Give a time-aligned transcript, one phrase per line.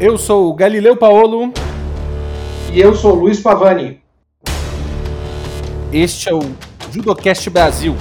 [0.00, 1.52] Eu sou o Galileu Paolo.
[2.72, 4.00] E eu sou o Luiz Pavani.
[5.92, 6.38] Este é o
[6.92, 7.96] Judocast Brasil.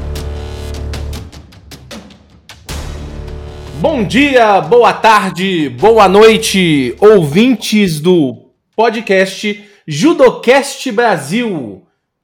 [3.82, 11.82] Bom dia, boa tarde, boa noite, ouvintes do podcast Judocast Brasil.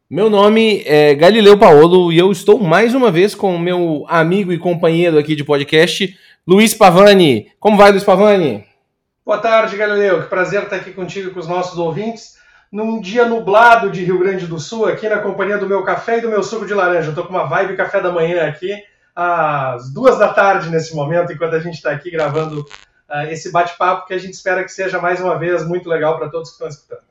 [0.08, 4.54] Meu nome é Galileu Paolo e eu estou mais uma vez com o meu amigo
[4.54, 6.16] e companheiro aqui de podcast,
[6.48, 7.48] Luiz Pavani.
[7.60, 8.72] Como vai, Luiz Pavani?
[9.26, 10.24] Boa tarde, Galileu.
[10.24, 12.36] Que prazer estar aqui contigo e com os nossos ouvintes.
[12.70, 16.22] Num dia nublado de Rio Grande do Sul, aqui na companhia do meu café e
[16.22, 17.10] do meu suco de laranja.
[17.10, 18.76] Estou com uma vibe café da manhã aqui,
[19.16, 24.08] às duas da tarde nesse momento, enquanto a gente está aqui gravando uh, esse bate-papo
[24.08, 26.68] que a gente espera que seja mais uma vez muito legal para todos que estão
[26.68, 27.04] escutando.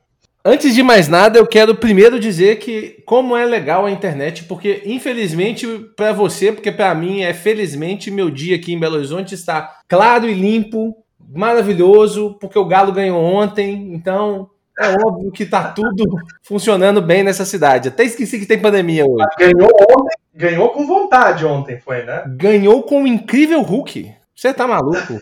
[0.45, 4.83] Antes de mais nada, eu quero primeiro dizer que como é legal a internet, porque
[4.85, 9.79] infelizmente para você, porque para mim é felizmente meu dia aqui em Belo Horizonte está
[9.87, 16.15] claro e limpo, maravilhoso, porque o Galo ganhou ontem, então é óbvio que tá tudo
[16.41, 17.89] funcionando bem nessa cidade.
[17.89, 19.25] Até esqueci que tem pandemia hoje.
[19.37, 22.23] Ganhou ontem, ganhou com vontade ontem, foi, né?
[22.35, 24.11] Ganhou com o incrível Hulk.
[24.35, 25.21] Você tá maluco?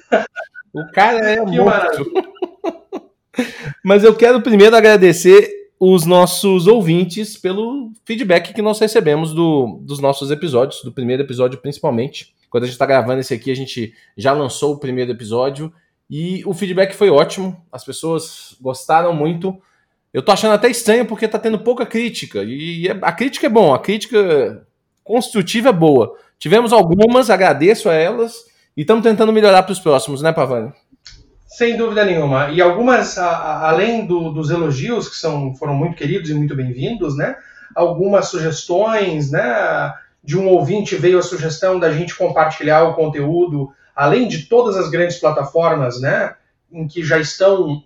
[0.73, 2.09] O cara é morto.
[3.83, 9.99] Mas eu quero primeiro agradecer os nossos ouvintes pelo feedback que nós recebemos do, dos
[9.99, 12.33] nossos episódios, do primeiro episódio principalmente.
[12.49, 15.73] Quando a gente está gravando esse aqui, a gente já lançou o primeiro episódio
[16.11, 19.57] e o feedback foi ótimo, as pessoas gostaram muito.
[20.13, 22.43] Eu tô achando até estranho porque tá tendo pouca crítica.
[22.43, 24.67] E é, a crítica é bom, a crítica
[25.05, 26.13] construtiva é boa.
[26.37, 28.43] Tivemos algumas, agradeço a elas,
[28.75, 30.73] e estamos tentando melhorar para os próximos, né, Pavani?
[31.47, 32.49] Sem dúvida nenhuma.
[32.49, 36.57] E algumas, a, a, além do, dos elogios, que são, foram muito queridos e muito
[36.57, 37.37] bem-vindos, né?
[37.73, 39.93] Algumas sugestões, né?
[40.21, 44.89] De um ouvinte veio a sugestão da gente compartilhar o conteúdo além de todas as
[44.89, 46.35] grandes plataformas, né,
[46.71, 47.83] em que já estão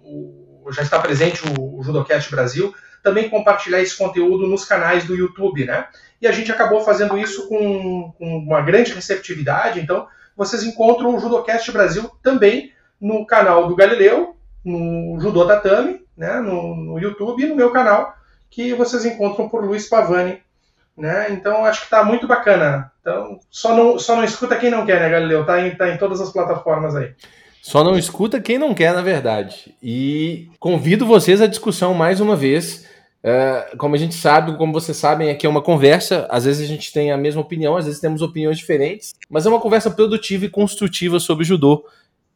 [0.72, 5.88] já está presente o, Judocast Brasil, também compartilhar esse conteúdo nos canais do YouTube, né?
[6.20, 11.20] E a gente acabou fazendo isso com, com uma grande receptividade, então vocês encontram o
[11.20, 17.48] Judocast Brasil também no canal do Galileu, no Judô Tatame, né, no, no YouTube e
[17.48, 18.16] no meu canal,
[18.49, 20.42] que vocês encontram por Luiz Pavani
[20.98, 21.28] né?
[21.32, 22.92] Então acho que está muito bacana.
[23.02, 25.45] Então só não, só não escuta quem não quer, né, Galileu?
[25.45, 27.14] Tá em, tá em todas as plataformas aí.
[27.61, 29.76] Só não escuta quem não quer, na verdade.
[29.82, 32.86] E convido vocês à discussão mais uma vez.
[33.23, 36.28] Uh, como a gente sabe, como vocês sabem, aqui é uma conversa.
[36.30, 39.50] Às vezes a gente tem a mesma opinião, às vezes temos opiniões diferentes, mas é
[39.50, 41.84] uma conversa produtiva e construtiva sobre judô.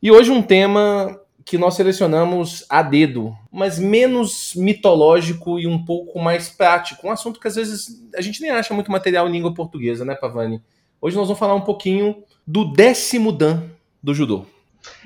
[0.01, 1.15] E hoje um tema
[1.49, 7.07] que nós selecionamos a dedo, mas menos mitológico e um pouco mais prático.
[7.07, 10.13] Um assunto que às vezes a gente nem acha muito material em língua portuguesa, né,
[10.13, 10.61] Pavani?
[11.01, 13.63] Hoje nós vamos falar um pouquinho do décimo Dan
[14.01, 14.45] do judô.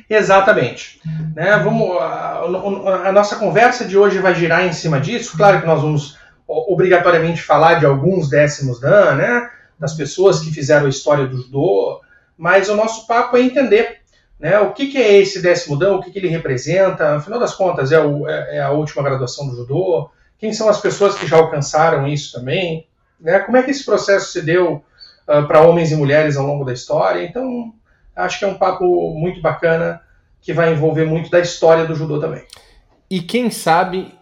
[0.09, 0.99] Exatamente.
[1.33, 2.41] Né, vamos, a,
[3.05, 5.37] a, nossa conversa de hoje vai girar em cima disso.
[5.37, 9.49] Claro que nós vamos obrigatoriamente falar de alguns décimos Dan, né,
[9.79, 12.01] das pessoas que fizeram a história do judô,
[12.37, 14.02] mas o nosso papo é entender
[14.43, 14.59] né?
[14.59, 15.95] O que, que, é esse décimo dan?
[15.95, 17.15] O que, que, ele representa?
[17.15, 20.09] Afinal das contas, é, o, é, é, a última graduação do judô?
[20.37, 22.85] Quem são as pessoas que já alcançaram isso também?
[23.17, 23.39] Né?
[23.39, 24.83] Como é que esse processo se deu uh,
[25.25, 27.23] ah, para homens e mulheres ao longo da história?
[27.23, 27.73] Então,
[28.13, 30.01] acho que é um papo muito bacana
[30.41, 32.43] que vai envolver muito da história do judô também.
[33.09, 34.13] E quem sabe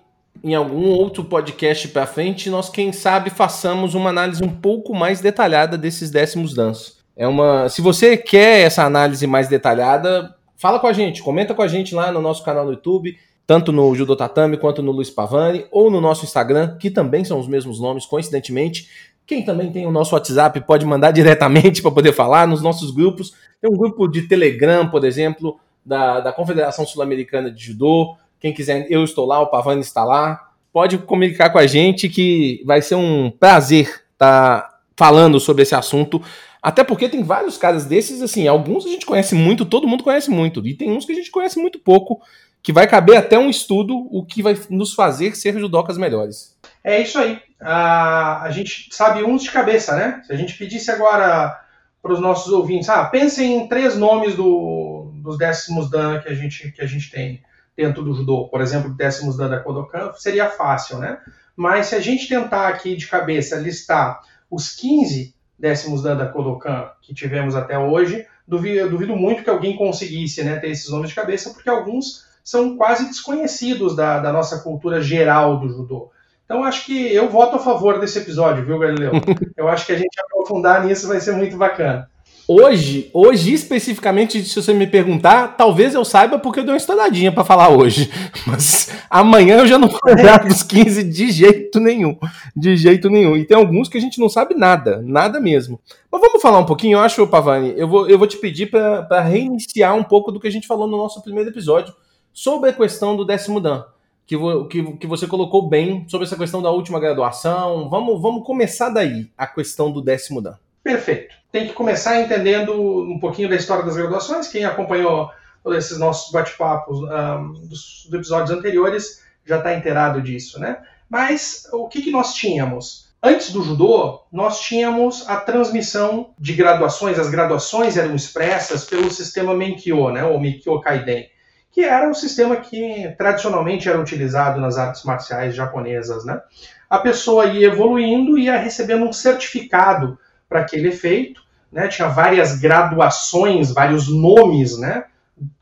[0.43, 5.19] em algum outro podcast para frente, nós quem sabe façamos uma análise um pouco mais
[5.19, 7.00] detalhada desses décimos danços.
[7.15, 7.69] É uma.
[7.69, 11.93] Se você quer essa análise mais detalhada, fala com a gente, comenta com a gente
[11.93, 15.91] lá no nosso canal no YouTube, tanto no Judo Tatame quanto no Luiz Pavani, ou
[15.91, 18.89] no nosso Instagram, que também são os mesmos nomes, coincidentemente.
[19.25, 23.33] Quem também tem o nosso WhatsApp pode mandar diretamente para poder falar nos nossos grupos.
[23.61, 28.15] Tem um grupo de Telegram, por exemplo, da, da Confederação Sul-Americana de Judô.
[28.39, 30.49] Quem quiser, eu estou lá, o Pavani está lá.
[30.73, 35.75] Pode comunicar com a gente que vai ser um prazer estar tá falando sobre esse
[35.75, 36.21] assunto
[36.61, 40.29] até porque tem vários caras desses, assim, alguns a gente conhece muito, todo mundo conhece
[40.29, 42.21] muito, e tem uns que a gente conhece muito pouco,
[42.61, 46.55] que vai caber até um estudo o que vai nos fazer ser judocas melhores.
[46.83, 47.39] É isso aí.
[47.59, 50.21] A, a gente sabe uns de cabeça, né?
[50.25, 51.59] Se a gente pedisse agora
[52.01, 56.33] para os nossos ouvintes, ah, pensem em três nomes do, dos décimos dan que a
[56.35, 57.41] gente, que a gente tem
[57.75, 61.17] dentro do judô, por exemplo, décimos dan da Kodokan, seria fácil, né?
[61.55, 66.89] Mas se a gente tentar aqui de cabeça listar os 15 décimos da, da Kodokan
[67.01, 71.15] que tivemos até hoje, duvido, duvido muito que alguém conseguisse né, ter esses nomes de
[71.15, 76.11] cabeça, porque alguns são quase desconhecidos da, da nossa cultura geral do judô.
[76.43, 79.11] Então acho que eu voto a favor desse episódio, viu, Galileu?
[79.55, 82.10] Eu acho que a gente aprofundar nisso vai ser muito bacana.
[82.53, 87.31] Hoje, hoje especificamente, se você me perguntar, talvez eu saiba porque eu dei uma estudadinha
[87.31, 88.11] para falar hoje.
[88.45, 92.17] Mas amanhã eu já não vou lembrar dos 15 de jeito nenhum.
[92.53, 93.37] De jeito nenhum.
[93.37, 95.79] E tem alguns que a gente não sabe nada, nada mesmo.
[96.11, 99.21] Mas vamos falar um pouquinho, eu acho, Pavani, eu vou, eu vou te pedir para
[99.21, 101.93] reiniciar um pouco do que a gente falou no nosso primeiro episódio
[102.33, 103.85] sobre a questão do décimo Dan.
[104.27, 104.35] Que,
[104.69, 107.87] que, que você colocou bem sobre essa questão da última graduação.
[107.89, 110.55] Vamos, vamos começar daí, a questão do décimo Dan.
[110.83, 111.35] Perfeito.
[111.51, 114.47] Tem que começar entendendo um pouquinho da história das graduações.
[114.47, 115.29] Quem acompanhou
[115.67, 120.81] esses nossos bate-papos um, dos, dos, episódios anteriores já está inteirado disso, né?
[121.09, 123.11] Mas o que, que nós tínhamos?
[123.21, 127.19] Antes do judô, nós tínhamos a transmissão de graduações.
[127.19, 131.29] As graduações eram expressas pelo sistema Menkyo, né, ou Menkyo Kaiden,
[131.71, 136.25] que era o sistema que tradicionalmente era utilizado nas artes marciais japonesas.
[136.25, 136.41] Né?
[136.89, 140.17] A pessoa ia evoluindo e ia recebendo um certificado
[140.51, 141.87] para aquele efeito, né?
[141.87, 145.05] tinha várias graduações, vários nomes, né?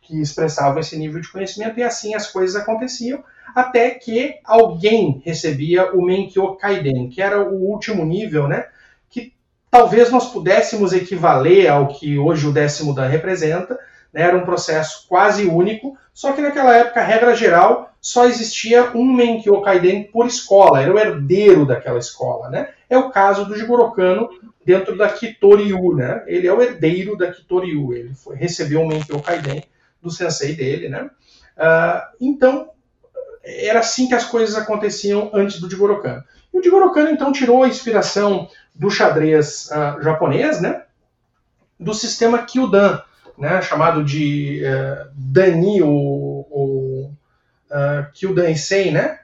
[0.02, 3.24] que expressavam esse nível de conhecimento e assim as coisas aconteciam
[3.56, 8.66] até que alguém recebia o Menkyo Kaiden, que era o último nível, né?
[9.10, 9.34] Que
[9.70, 13.78] talvez nós pudéssemos equivaler ao que hoje o décimo dan representa,
[14.14, 14.24] né?
[14.24, 19.62] Era um processo quase único, só que naquela época, regra geral, só existia um Menkyo
[19.62, 22.70] Kaiden por escola, era o herdeiro daquela escola, né?
[22.90, 24.30] É o caso do Jigoro Kano
[24.66, 26.24] dentro da Kitoryu, né?
[26.28, 29.64] Ele é o herdeiro da Kitoryu, ele foi, recebeu um Menkyo Kaiden
[30.02, 31.10] do sensei dele, né?
[31.58, 32.70] Uh, então,
[33.44, 36.24] era assim que as coisas aconteciam antes do Jigoro Kano.
[36.54, 40.84] E o Jigoro Kano, então, tirou a inspiração do xadrez uh, japonês, né?
[41.78, 43.02] Do sistema Kyudan,
[43.40, 43.62] né?
[43.62, 47.04] Chamado de uh, Dani, ou, ou
[47.72, 49.20] uh, Kyudan Issei, né?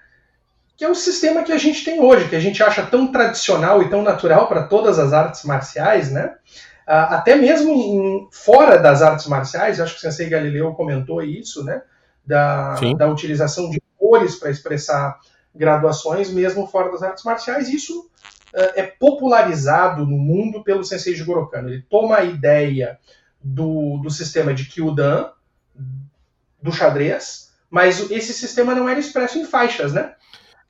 [0.77, 3.81] que é o sistema que a gente tem hoje, que a gente acha tão tradicional
[3.81, 6.35] e tão natural para todas as artes marciais, né?
[6.87, 11.63] Uh, até mesmo em, fora das artes marciais, acho que o Sensei Galileu comentou isso,
[11.63, 11.81] né?
[12.25, 15.17] Da, da utilização de cores para expressar
[15.53, 17.69] graduações, mesmo fora das artes marciais.
[17.69, 18.01] Isso
[18.53, 21.69] uh, é popularizado no mundo pelo Sensei Jigoro Kano.
[21.69, 22.99] Ele toma a ideia
[23.45, 25.29] do, do sistema de Kyudan,
[26.59, 30.15] do xadrez, mas esse sistema não era expresso em faixas, né?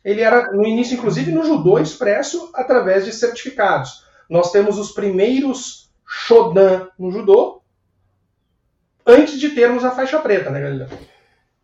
[0.04, 4.04] Ele era, no início, inclusive, no judô expresso através de certificados.
[4.30, 7.62] Nós temos os primeiros Shodan no judô,
[9.06, 10.88] antes de termos a faixa preta, né, Galileu?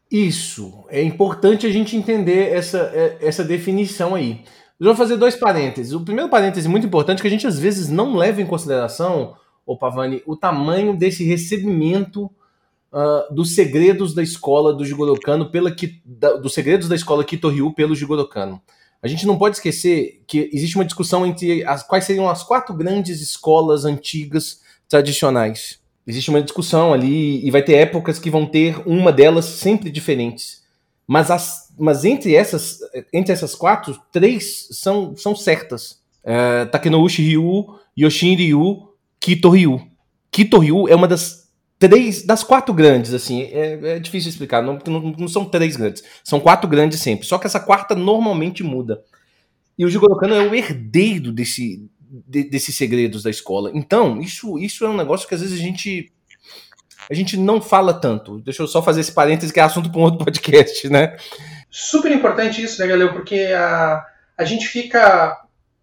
[0.09, 0.85] Isso.
[0.89, 4.43] É importante a gente entender essa, é, essa definição aí.
[4.79, 5.93] Eu vou fazer dois parênteses.
[5.93, 9.35] O primeiro parêntese muito importante que a gente às vezes não leva em consideração,
[9.65, 12.29] o Pavani, o tamanho desse recebimento
[12.91, 15.19] uh, dos segredos da escola do Jigoro
[15.49, 15.75] pela,
[16.05, 18.61] da, dos segredos da escola Kitoryu pelo Jigoro Kano.
[19.01, 22.75] A gente não pode esquecer que existe uma discussão entre as, quais seriam as quatro
[22.75, 25.79] grandes escolas antigas tradicionais.
[26.05, 30.61] Existe uma discussão ali e vai ter épocas que vão ter uma delas sempre diferentes.
[31.07, 32.79] Mas, as, mas entre, essas,
[33.11, 35.99] entre essas quatro, três são, são certas.
[36.23, 37.65] É, Takenouchi Ryu,
[37.97, 38.90] Yoshin Ryu,
[39.21, 39.79] Kito Ryu.
[40.31, 44.77] Kito Ryu é uma das três das quatro grandes, assim, é, é difícil explicar, não,
[44.85, 49.01] não, não, são três grandes, são quatro grandes sempre, só que essa quarta normalmente muda.
[49.77, 53.71] E o Jigoro Kano é o herdeiro desse, de, desses segredos da escola.
[53.73, 56.11] Então, isso, isso é um negócio que às vezes a gente
[57.09, 58.39] a gente não fala tanto.
[58.41, 61.17] Deixa eu só fazer esse parênteses que é assunto para um outro podcast, né?
[61.69, 63.11] Super importante isso, né, Galeu?
[63.11, 64.05] Porque a,
[64.37, 65.37] a gente fica.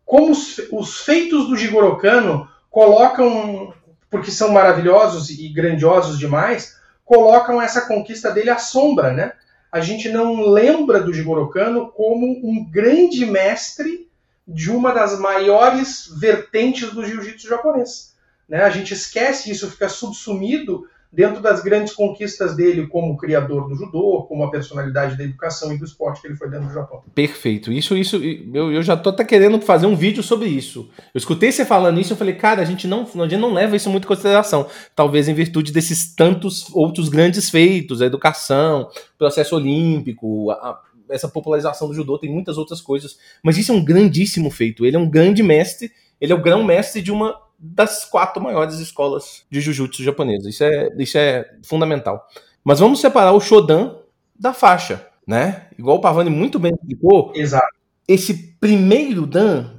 [0.04, 3.74] Como os, os feitos do Jigoro Kano colocam
[4.08, 9.32] porque são maravilhosos e grandiosos demais, colocam essa conquista dele à sombra, né?
[9.72, 14.08] A gente não lembra do Jigoro Kano como um grande mestre
[14.46, 18.14] de uma das maiores vertentes do jiu-jitsu japonês.
[18.48, 18.62] Né?
[18.62, 24.24] A gente esquece isso, fica subsumido dentro das grandes conquistas dele como criador do judô,
[24.28, 27.02] como a personalidade da educação e do esporte que ele foi dentro do Japão.
[27.14, 27.72] Perfeito.
[27.72, 30.90] Isso, isso, eu, eu já tô até querendo fazer um vídeo sobre isso.
[31.14, 33.74] Eu escutei você falando isso, eu falei, cara, a gente não, a gente não leva
[33.74, 34.66] isso muito em consideração.
[34.94, 41.88] Talvez em virtude desses tantos outros grandes feitos, a educação, processo olímpico, a, essa popularização
[41.88, 43.18] do judô, tem muitas outras coisas.
[43.42, 44.84] Mas isso é um grandíssimo feito.
[44.84, 49.44] Ele é um grande mestre, ele é o grão-mestre de uma das quatro maiores escolas
[49.50, 50.48] de jiu-jitsu japonesa.
[50.48, 52.26] Isso é, isso é fundamental.
[52.62, 53.96] Mas vamos separar o Shodan
[54.38, 55.66] da faixa, né?
[55.76, 57.32] Igual o Pavani muito bem explicou.
[57.34, 57.76] Exato.
[58.06, 59.70] Esse primeiro Dan,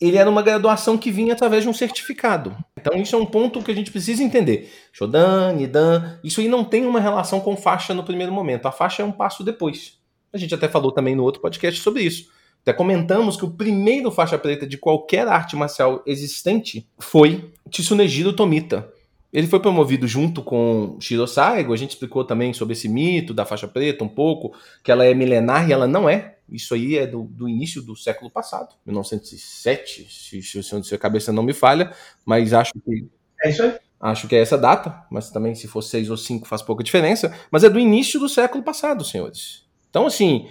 [0.00, 2.56] ele era uma graduação que vinha através de um certificado.
[2.78, 4.70] Então isso é um ponto que a gente precisa entender.
[4.92, 8.66] Shodan, Nidan, isso aí não tem uma relação com faixa no primeiro momento.
[8.66, 9.98] A faixa é um passo depois.
[10.32, 12.28] A gente até falou também no outro podcast sobre isso.
[12.62, 18.88] Até comentamos que o primeiro faixa preta de qualquer arte marcial existente foi Tsunejiro Tomita,
[19.32, 21.72] Ele foi promovido junto com Shiro Saigo.
[21.72, 24.54] A gente explicou também sobre esse mito da faixa preta um pouco,
[24.84, 26.36] que ela é milenar e ela não é.
[26.48, 31.32] Isso aí é do, do início do século passado, 1907, se, se, se a cabeça
[31.32, 31.92] não me falha,
[32.24, 33.08] mas acho que.
[33.42, 33.74] É isso aí.
[33.98, 37.32] Acho que é essa data, mas também se for seis ou cinco faz pouca diferença.
[37.50, 39.64] Mas é do início do século passado, senhores.
[39.88, 40.48] Então, assim,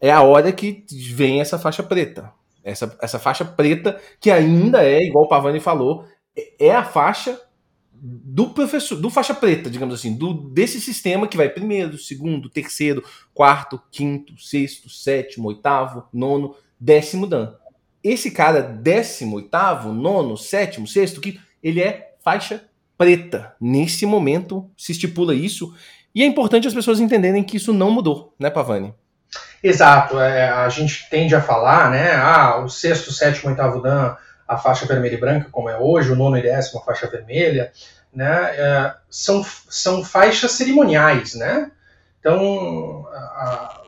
[0.00, 2.32] é a hora que vem essa faixa preta.
[2.62, 6.04] Essa, essa faixa preta, que ainda é, igual o Pavani falou,
[6.36, 7.40] é, é a faixa
[8.00, 13.02] do professor, do faixa preta, digamos assim, do desse sistema que vai primeiro, segundo, terceiro,
[13.34, 17.54] quarto, quinto, sexto, sétimo, oitavo, nono, décimo dan.
[18.02, 22.64] Esse cara, décimo, oitavo, nono, sétimo, sexto, que ele é faixa
[22.96, 23.54] preta.
[23.60, 25.74] Nesse momento se estipula isso.
[26.14, 28.94] E é importante as pessoas entenderem que isso não mudou, né, Pavani?
[29.62, 30.20] Exato.
[30.20, 32.14] É, a gente tende a falar, né?
[32.14, 34.16] Ah, o sexto, sétimo, oitavo dan
[34.48, 37.70] a faixa vermelha e branca, como é hoje, o nono e décimo a faixa vermelha,
[38.12, 41.70] né, é, são, são faixas cerimoniais, né?
[42.18, 43.82] Então, a,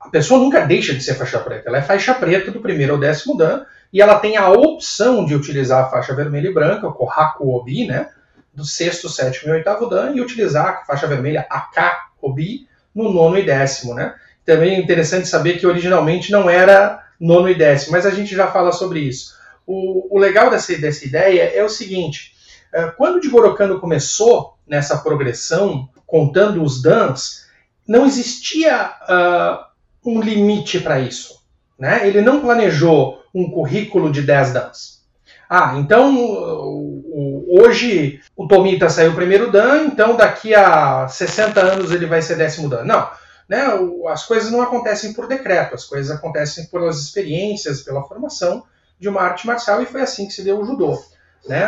[0.00, 2.98] a, pessoa nunca deixa de ser faixa preta, ela é faixa preta do primeiro ao
[2.98, 6.94] décimo dan, e ela tem a opção de utilizar a faixa vermelha e branca, o
[6.94, 8.08] Kohaku Obi, né,
[8.54, 13.38] do sexto, sétimo e oitavo dan, e utilizar a faixa vermelha AK Obi no nono
[13.38, 14.14] e décimo, né?
[14.48, 18.46] Também é interessante saber que originalmente não era nono e décimo, mas a gente já
[18.46, 19.34] fala sobre isso.
[19.66, 22.32] O, o legal dessa, dessa ideia é o seguinte:
[22.72, 27.44] é, quando o Jigoro Kano começou nessa progressão, contando os dans,
[27.86, 31.42] não existia uh, um limite para isso.
[31.78, 32.08] Né?
[32.08, 34.98] Ele não planejou um currículo de 10 dans.
[35.50, 36.14] Ah, então
[37.48, 42.66] hoje o Tomita saiu primeiro dan, então daqui a 60 anos ele vai ser décimo
[42.70, 42.84] dan.
[42.84, 43.27] Não.
[43.48, 43.64] Né?
[44.08, 48.64] As coisas não acontecem por decreto, as coisas acontecem pelas experiências, pela formação
[48.98, 51.02] de uma arte marcial e foi assim que se deu o judô.
[51.46, 51.64] Né?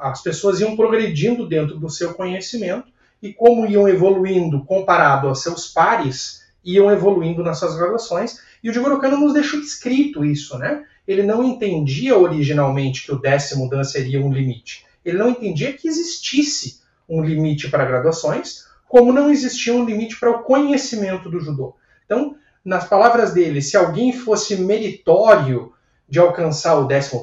[0.00, 5.66] As pessoas iam progredindo dentro do seu conhecimento e como iam evoluindo comparado aos seus
[5.68, 8.38] pares, iam evoluindo nas suas graduações.
[8.62, 10.84] E o Jigoro Kano nos deixou escrito isso, né?
[11.06, 14.84] Ele não entendia originalmente que o décimo dan seria um limite.
[15.04, 18.64] Ele não entendia que existisse um limite para graduações,
[18.94, 21.74] como não existia um limite para o conhecimento do judô.
[22.04, 25.72] Então, nas palavras dele, se alguém fosse meritório
[26.08, 27.16] de alcançar o 11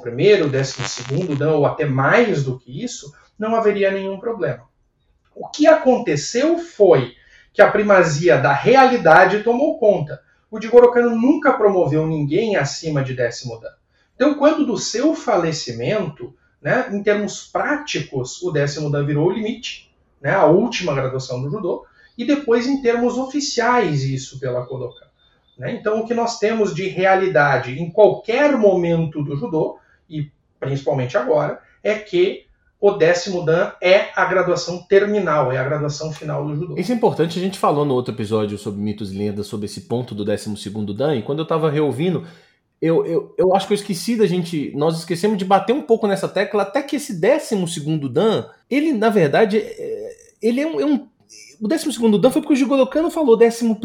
[0.43, 4.63] o 12 dan, ou até mais do que isso, não haveria nenhum problema.
[5.33, 7.13] O que aconteceu foi
[7.53, 10.21] que a primazia da realidade tomou conta.
[10.51, 13.71] O Jigoro Kano nunca promoveu ninguém acima de décimo dan.
[14.13, 19.89] Então, quando do seu falecimento, né, em termos práticos, o décimo dan virou o limite,
[20.21, 21.85] né, a última graduação do judô,
[22.17, 25.07] e depois em termos oficiais isso pela Kodokan.
[25.57, 25.73] Né?
[25.73, 29.77] Então, o que nós temos de realidade em qualquer momento do judô,
[30.09, 32.45] e principalmente agora, é que
[32.79, 36.75] o décimo dan é a graduação terminal, é a graduação final do judô.
[36.77, 39.81] Isso é importante, a gente falou no outro episódio sobre mitos e lendas, sobre esse
[39.81, 42.25] ponto do décimo segundo dan, e quando eu estava reouvindo,
[42.81, 44.73] eu, eu, eu acho que eu esqueci da gente.
[44.75, 48.91] Nós esquecemos de bater um pouco nessa tecla, até que esse décimo segundo Dan, ele,
[48.91, 51.07] na verdade, é, ele é um, é um
[51.61, 53.75] o 12 Dan foi porque o Jigoro Kano falou 11,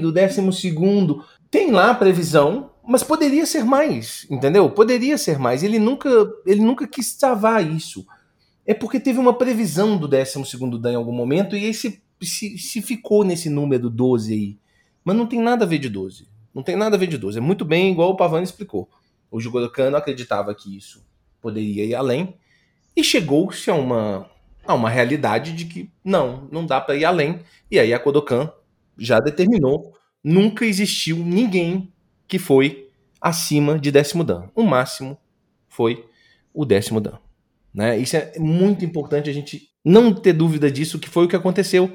[0.00, 1.20] 12.
[1.50, 4.70] Tem lá a previsão, mas poderia ser mais, entendeu?
[4.70, 5.62] Poderia ser mais.
[5.62, 6.08] Ele nunca,
[6.46, 8.06] ele nunca quis travar isso.
[8.66, 10.42] É porque teve uma previsão do 12
[10.80, 14.56] Dan em algum momento e aí se, se, se ficou nesse número 12 aí.
[15.04, 16.26] Mas não tem nada a ver de 12.
[16.54, 17.38] Não tem nada a ver de 12.
[17.38, 18.88] É muito bem igual o Pavani explicou.
[19.30, 21.06] O Jigoro Kano acreditava que isso
[21.40, 22.34] poderia ir além
[22.96, 24.28] e chegou-se a uma
[24.68, 27.40] a uma realidade de que não, não dá para ir além.
[27.70, 28.52] E aí a Kodokan
[28.98, 31.90] já determinou, nunca existiu ninguém
[32.26, 34.50] que foi acima de décimo dan.
[34.54, 35.16] O máximo
[35.68, 36.04] foi
[36.52, 37.18] o décimo dan.
[37.72, 37.98] Né?
[37.98, 41.90] Isso é muito importante a gente não ter dúvida disso, que foi o que aconteceu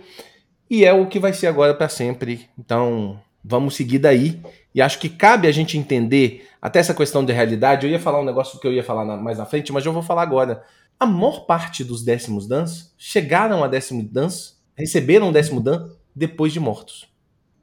[0.67, 2.49] e é o que vai ser agora para sempre.
[2.57, 4.41] Então, vamos seguir daí.
[4.73, 7.85] E acho que cabe a gente entender até essa questão de realidade.
[7.85, 9.93] Eu ia falar um negócio que eu ia falar na, mais na frente, mas eu
[9.93, 10.63] vou falar agora
[10.99, 16.53] a maior parte dos décimos dans chegaram a décimo dans, receberam o décimo dan depois
[16.53, 17.11] de mortos.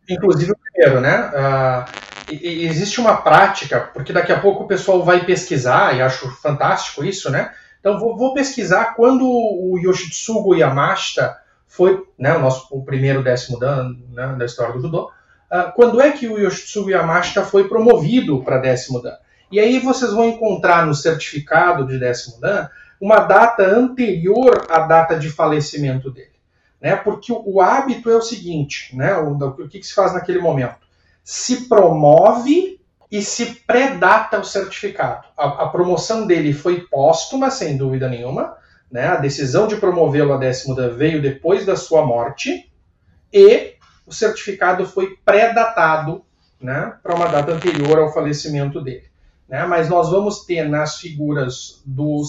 [0.08, 1.30] Inclusive o primeiro, né?
[1.30, 7.04] Uh, existe uma prática, porque daqui a pouco o pessoal vai pesquisar, e acho fantástico
[7.04, 7.52] isso, né?
[7.78, 13.58] Então vou, vou pesquisar quando o Yoshitsugu Yamashita foi né, o nosso o primeiro décimo
[13.58, 15.10] dan né, da história do judô.
[15.50, 19.16] Uh, quando é que o Yoshitsugu Yamashita foi promovido para décimo dan?
[19.50, 22.68] E aí vocês vão encontrar no certificado de décimo dan
[23.00, 26.30] uma data anterior à data de falecimento dele.
[26.80, 26.94] Né?
[26.94, 29.16] Porque o, o hábito é o seguinte, né?
[29.16, 30.76] o, o que, que se faz naquele momento?
[31.24, 32.80] Se promove
[33.10, 35.26] e se predata o certificado.
[35.36, 38.56] A, a, promoção dele foi póstuma, sem dúvida nenhuma,
[38.90, 42.70] né, a decisão de promovê-lo a décimo dan veio depois da sua morte
[43.32, 43.74] e
[44.10, 46.24] o certificado foi pré-datado
[46.60, 49.04] né, para uma data anterior ao falecimento dele.
[49.48, 49.64] Né?
[49.66, 52.22] Mas nós vamos ter nas figuras do,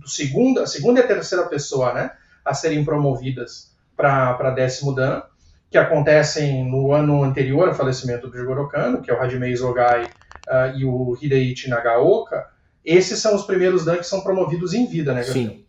[0.00, 2.10] do segunda, segunda e terceira pessoa né,
[2.44, 5.22] a serem promovidas para décimo dan,
[5.70, 10.06] que acontecem no ano anterior ao falecimento do Jigoro Kano, que é o Hajime Isogai
[10.48, 12.48] uh, e o Hideichi Nagaoka.
[12.84, 15.50] Esses são os primeiros dan que são promovidos em vida, né, Gabriel?
[15.50, 15.64] Sim.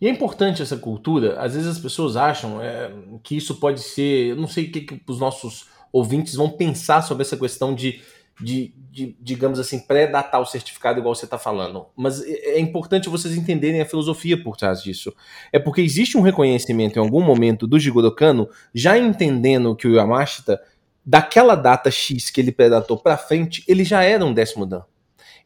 [0.00, 1.40] E é importante essa cultura.
[1.40, 2.90] Às vezes as pessoas acham é,
[3.22, 4.30] que isso pode ser.
[4.30, 8.00] Eu não sei o que, que os nossos ouvintes vão pensar sobre essa questão de,
[8.40, 11.86] de, de digamos assim, pré-datar o certificado, igual você está falando.
[11.96, 15.14] Mas é, é importante vocês entenderem a filosofia por trás disso.
[15.52, 19.94] É porque existe um reconhecimento em algum momento do Jigoro Kano, já entendendo que o
[19.94, 20.60] Yamashita,
[21.06, 24.82] daquela data X que ele predatou para frente, ele já era um décimo dan.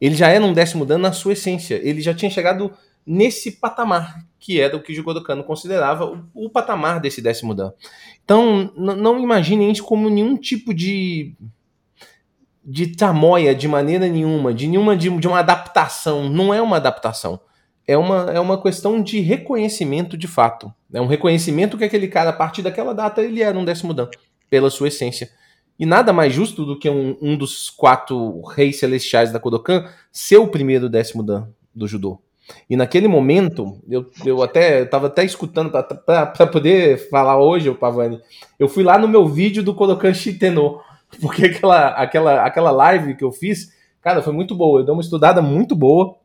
[0.00, 1.74] Ele já era um décimo dan na sua essência.
[1.82, 2.72] Ele já tinha chegado
[3.08, 7.72] nesse patamar, que era o que Kano considerava o, o patamar desse décimo dan.
[8.22, 11.34] Então, não imaginem isso como nenhum tipo de
[12.70, 16.28] de tamoia de maneira nenhuma, de nenhuma de, de, uma adaptação.
[16.28, 17.40] Não é uma adaptação.
[17.86, 20.70] É uma, é uma questão de reconhecimento de fato.
[20.92, 24.10] É um reconhecimento que aquele cara, a partir daquela data, ele era um décimo dan,
[24.50, 25.30] pela sua essência.
[25.78, 30.36] E nada mais justo do que um, um dos quatro reis celestiais da Kodokan ser
[30.36, 32.20] o primeiro décimo dan do judô.
[32.68, 38.20] E naquele momento, eu, eu até estava até escutando para poder falar hoje, o Pavani.
[38.58, 40.80] Eu fui lá no meu vídeo do Kodokan Shiteno,
[41.20, 44.80] porque aquela, aquela, aquela live que eu fiz, cara, foi muito boa.
[44.80, 46.16] Eu dei uma estudada muito boa.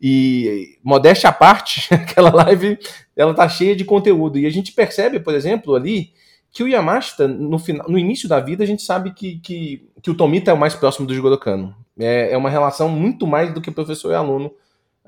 [0.00, 2.78] E modéstia à parte, aquela live
[3.16, 4.38] ela tá cheia de conteúdo.
[4.38, 6.12] E a gente percebe, por exemplo, ali
[6.52, 10.10] que o Yamashita, no, final, no início da vida, a gente sabe que, que, que
[10.10, 11.74] o Tomita é o mais próximo do Jigoro Kano.
[11.98, 14.52] É, é uma relação muito mais do que professor e aluno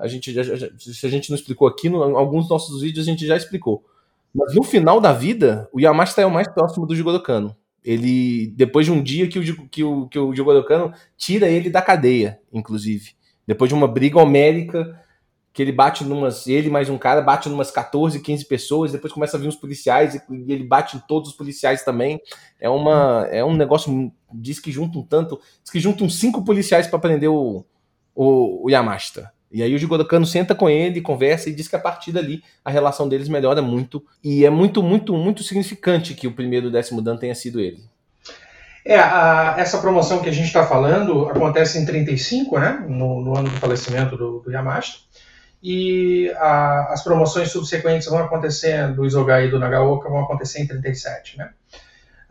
[0.01, 0.43] a gente já,
[0.77, 3.85] se a gente não explicou aqui, no, em alguns nossos vídeos a gente já explicou.
[4.33, 7.55] Mas no final da vida, o Yamashita é o mais próximo do Jigoro Kano.
[7.83, 12.39] Ele, depois de um dia que o, que o, que o tira ele da cadeia,
[12.51, 13.11] inclusive.
[13.45, 14.97] Depois de uma briga homérica,
[15.53, 16.47] que ele bate numas.
[16.47, 20.15] Ele mais um cara bate numas 14, 15 pessoas, depois começa a vir os policiais
[20.15, 22.21] e ele bate em todos os policiais também.
[22.59, 24.11] É uma é um negócio.
[24.33, 25.39] Diz que junta um tanto.
[25.61, 27.65] Diz que juntam cinco policiais para prender o,
[28.15, 29.31] o, o Yamashita.
[29.51, 32.71] E aí o Jigoro senta com ele, conversa e diz que a partir dali a
[32.71, 34.03] relação deles melhora muito.
[34.23, 37.83] E é muito, muito, muito significante que o primeiro décimo Dan tenha sido ele.
[38.85, 42.83] É, a, essa promoção que a gente está falando acontece em 35, né?
[42.87, 44.99] No, no ano do falecimento do, do Yamashita.
[45.61, 50.67] E a, as promoções subsequentes vão acontecer do Isogai e do Nagaoka vão acontecer em
[50.67, 51.51] 37, né?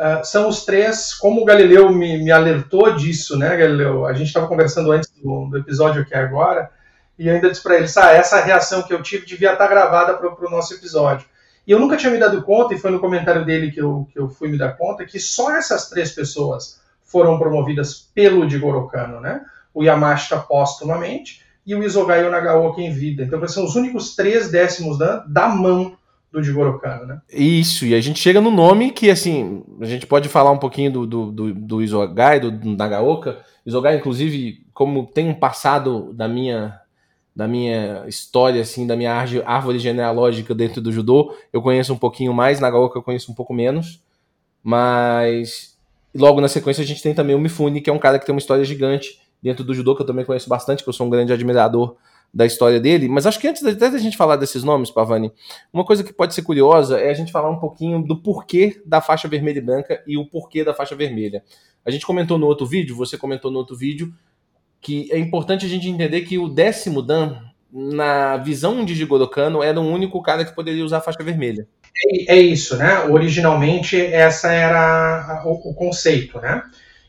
[0.01, 4.07] Uh, são os três, como o Galileu me, me alertou disso, né, Galileu?
[4.07, 6.71] A gente estava conversando antes do, do episódio aqui agora,
[7.21, 10.15] e ainda disse para ele, ah, essa reação que eu tive devia estar tá gravada
[10.15, 11.27] para o nosso episódio.
[11.67, 14.19] E eu nunca tinha me dado conta, e foi no comentário dele que eu, que
[14.19, 19.43] eu fui me dar conta, que só essas três pessoas foram promovidas pelo Jigoro né?
[19.75, 23.23] O Yamashita póstumamente e o Isogai Nagaoka em vida.
[23.23, 25.99] Então, são os únicos três décimos da, da mão
[26.33, 27.21] do Jigoro né?
[27.31, 30.91] Isso, e a gente chega no nome que, assim, a gente pode falar um pouquinho
[30.91, 33.41] do, do, do, do Isogai, do, do Nagaoka.
[33.67, 36.81] Isogai, inclusive, como tem um passado da minha
[37.35, 42.35] da minha história, assim, da minha árvore genealógica dentro do judô, eu conheço um pouquinho
[42.35, 44.03] mais, Nagaoka eu conheço um pouco menos,
[44.63, 45.77] mas
[46.15, 48.35] logo na sequência a gente tem também o Mifune, que é um cara que tem
[48.35, 51.11] uma história gigante dentro do judô, que eu também conheço bastante, que eu sou um
[51.11, 51.97] grande admirador
[52.33, 55.33] da história dele, mas acho que antes até da gente falar desses nomes, Pavani,
[55.73, 59.01] uma coisa que pode ser curiosa é a gente falar um pouquinho do porquê da
[59.01, 61.43] faixa vermelha e branca e o porquê da faixa vermelha.
[61.85, 64.15] A gente comentou no outro vídeo, você comentou no outro vídeo,
[64.81, 67.37] que é importante a gente entender que o décimo Dan,
[67.73, 71.67] na visão de Jigoro Kano, era o único cara que poderia usar a faixa vermelha.
[72.07, 73.01] É, é isso, né?
[73.05, 76.63] Originalmente, essa era o, o conceito, né?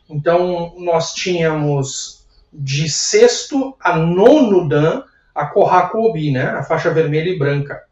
[0.08, 5.02] Então, nós tínhamos de sexto a nono Dan
[5.34, 6.44] a Kohaku Obi, né?
[6.50, 7.82] A faixa vermelha e branca.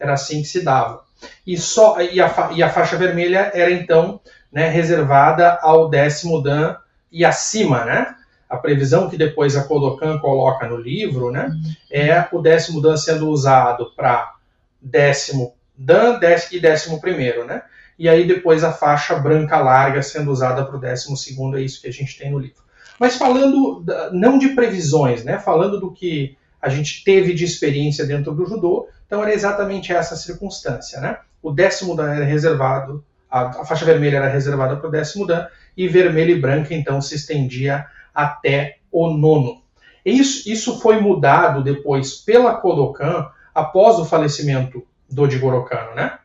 [0.00, 1.04] Era assim que se dava.
[1.46, 4.20] E, só, e, a, e a faixa vermelha era, então,
[4.52, 6.76] né, reservada ao décimo Dan
[7.10, 8.14] e acima, né?
[8.48, 11.50] A previsão que depois a Kodokan coloca no livro, né,
[11.90, 14.34] é o décimo dan sendo usado para
[14.80, 17.62] décimo dan décimo e décimo primeiro, né?
[17.98, 21.80] E aí depois a faixa branca larga sendo usada para o décimo segundo, é isso
[21.80, 22.62] que a gente tem no livro.
[22.98, 25.38] Mas falando não de previsões, né?
[25.38, 30.16] Falando do que a gente teve de experiência dentro do judô, então era exatamente essa
[30.16, 31.18] circunstância, né?
[31.42, 35.46] O décimo dan era reservado, a, a faixa vermelha era reservada para o décimo dan
[35.76, 39.62] e vermelho e branca então se estendia até o nono.
[40.04, 46.18] Isso, isso foi mudado depois pela Kodokan após o falecimento do Jigoro né?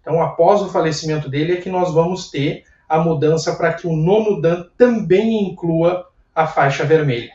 [0.00, 3.96] Então, após o falecimento dele, é que nós vamos ter a mudança para que o
[3.96, 7.32] nono Dan também inclua a faixa vermelha.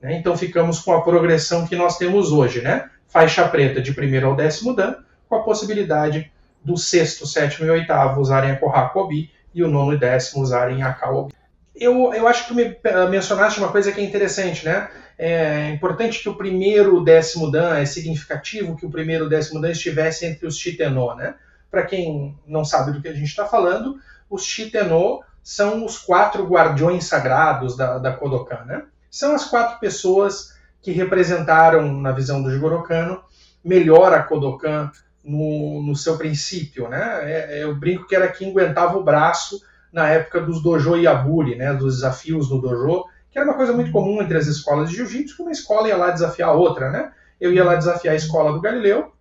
[0.00, 0.16] Né?
[0.16, 2.90] Então, ficamos com a progressão que nós temos hoje, né?
[3.06, 4.96] Faixa preta de primeiro ao décimo Dan,
[5.28, 6.30] com a possibilidade
[6.62, 10.92] do sexto, sétimo e oitavo usarem a Kohakobi e o nono e décimo usarem a
[10.92, 11.32] Kaobi.
[11.80, 12.76] Eu, eu acho que me
[13.10, 14.90] mencionaste uma coisa que é interessante, né?
[15.18, 20.26] É importante que o primeiro décimo Dan, é significativo que o primeiro décimo Dan estivesse
[20.26, 21.36] entre os Shitenô, né?
[21.70, 26.46] Para quem não sabe do que a gente está falando, os Shitenô são os quatro
[26.46, 28.84] guardiões sagrados da, da Kodokan, né?
[29.10, 33.22] São as quatro pessoas que representaram, na visão do Jigoro Kano,
[33.64, 34.90] melhor a Kodokan
[35.24, 37.20] no, no seu princípio, né?
[37.22, 39.62] É, eu brinco que era quem aguentava o braço
[39.92, 41.72] na época dos dojo Yaburi, né?
[41.74, 45.36] Dos desafios no dojo, que era uma coisa muito comum entre as escolas de jiu-jitsu,
[45.36, 47.12] que uma escola ia lá desafiar a outra, né?
[47.40, 49.12] Eu ia lá desafiar a escola do Galileu,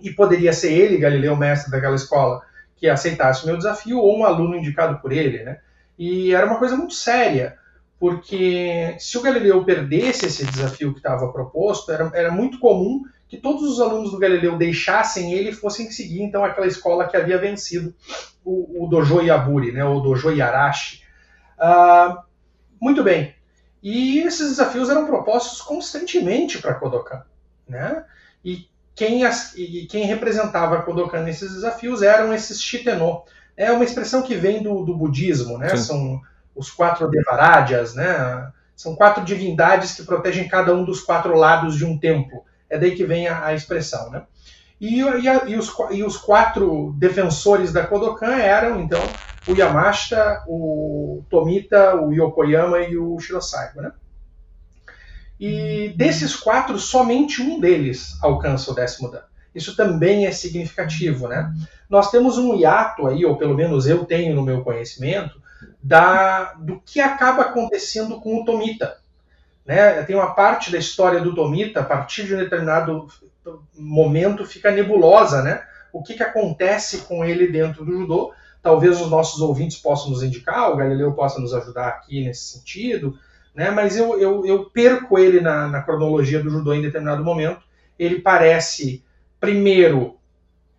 [0.00, 2.42] e poderia ser ele, Galileu, mestre daquela escola,
[2.76, 5.58] que aceitasse o meu desafio, ou um aluno indicado por ele, né?
[5.98, 7.56] E era uma coisa muito séria,
[8.00, 13.38] porque se o Galileu perdesse esse desafio que estava proposto, era, era muito comum que
[13.38, 17.38] todos os alunos do Galileu deixassem ele e fossem seguir então aquela escola que havia
[17.38, 17.94] vencido
[18.44, 21.02] o, o Dojo Yaburi, né, o Dojo Yarashi.
[21.58, 22.22] Uh,
[22.78, 23.34] muito bem.
[23.82, 27.22] E esses desafios eram propostos constantemente para Kodokan.
[27.66, 28.04] Né?
[28.44, 33.24] E, quem, as, e quem representava Kodokan nesses desafios eram esses Shitenô.
[33.56, 35.74] É uma expressão que vem do, do budismo, né?
[35.76, 36.20] São
[36.54, 38.52] os quatro Devarajas, né?
[38.76, 42.44] São quatro divindades que protegem cada um dos quatro lados de um templo.
[42.72, 44.22] É daí que vem a, a expressão, né?
[44.80, 49.00] E, e, a, e, os, e, os, quatro defensores da Kodokan eram, então,
[49.46, 53.92] o Yamashita, o Tomita, o Yokoyama e o Shirosaigo, né?
[55.38, 59.22] E desses quatro, somente um deles alcança o décimo dan.
[59.54, 61.52] Isso também é significativo, né?
[61.90, 65.42] Nós temos um hiato aí, ou pelo menos eu tenho no meu conhecimento,
[65.82, 69.01] da, do que acaba acontecendo com o Tomita.
[69.64, 70.02] Né?
[70.02, 73.06] Tem uma parte da história do Tomita, a partir de um determinado
[73.76, 75.62] momento, fica nebulosa, né?
[75.92, 78.32] O que, que acontece com ele dentro do judô?
[78.62, 83.18] Talvez os nossos ouvintes possam nos indicar, o Galileu possa nos ajudar aqui nesse sentido,
[83.54, 83.70] né?
[83.70, 87.60] Mas eu, eu, eu perco ele na, na cronologia do judô em determinado momento.
[87.98, 89.04] Ele parece,
[89.38, 90.16] primeiro,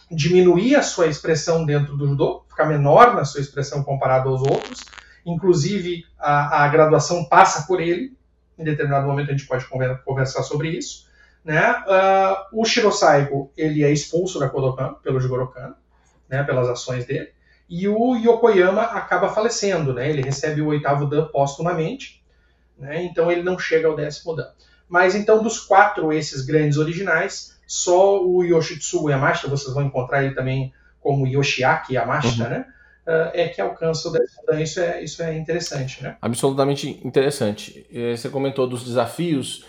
[0.10, 4.82] diminuir a sua expressão dentro do judô, ficar menor na sua expressão comparado aos outros.
[5.26, 8.14] Inclusive, a, a graduação passa por ele,
[8.58, 9.66] em determinado momento a gente pode
[10.04, 11.08] conversar sobre isso.
[11.44, 11.72] Né?
[11.72, 15.76] Uh, o Shirosaigo ele é expulso da Kodokan pelo Jigoro Kano,
[16.30, 17.32] né, pelas ações dele,
[17.70, 20.10] e o Yokoyama acaba falecendo, né?
[20.10, 22.24] ele recebe o oitavo Dan póstumamente,
[22.78, 23.04] né?
[23.04, 24.50] então ele não chega ao décimo Dan.
[24.88, 30.36] Mas então, dos quatro esses grandes originais, só o Yoshitsugu Yamashita, vocês vão encontrar ele
[30.36, 32.50] também como Yoshiaki Yamashita, uhum.
[32.50, 32.66] né?
[33.08, 36.16] Uh, é que alcança o décimo Isso é, isso é interessante, né?
[36.22, 37.86] Absolutamente interessante.
[37.94, 39.66] Eh, você comentou dos desafios.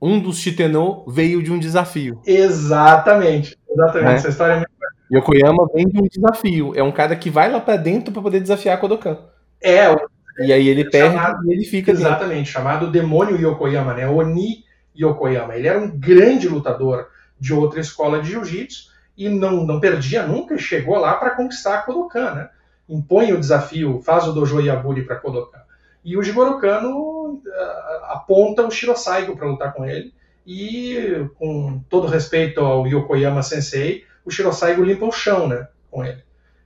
[0.00, 2.20] Um dos Shitenô veio de um desafio.
[2.26, 3.56] Exatamente.
[3.68, 4.10] Exatamente.
[4.10, 4.14] É.
[4.14, 4.76] Essa história é muito
[5.12, 6.72] Yokoyama vem de um desafio.
[6.74, 9.18] É um cara que vai lá para dentro para poder desafiar Kodokan.
[9.62, 9.94] É.
[10.38, 12.36] E aí ele perde chamado, e ele fica Exatamente.
[12.36, 12.52] Dentro.
[12.52, 14.08] Chamado Demônio Yokoyama, né?
[14.08, 14.64] Oni
[14.98, 15.56] Yokoyama.
[15.56, 17.06] Ele era um grande lutador
[17.38, 21.76] de outra escola de jiu-jitsu e não, não perdia nunca e chegou lá para conquistar
[21.76, 22.50] a Kodokan, né?
[22.88, 25.60] Impõe o desafio, faz o Dojo Yaburi para Kodokan.
[26.04, 30.14] E o Jigoro Kano uh, aponta o Shirosaigo para lutar com ele.
[30.46, 36.22] E, com todo respeito ao Yokoyama Sensei, o Shirosaigo limpa o chão né, com ele.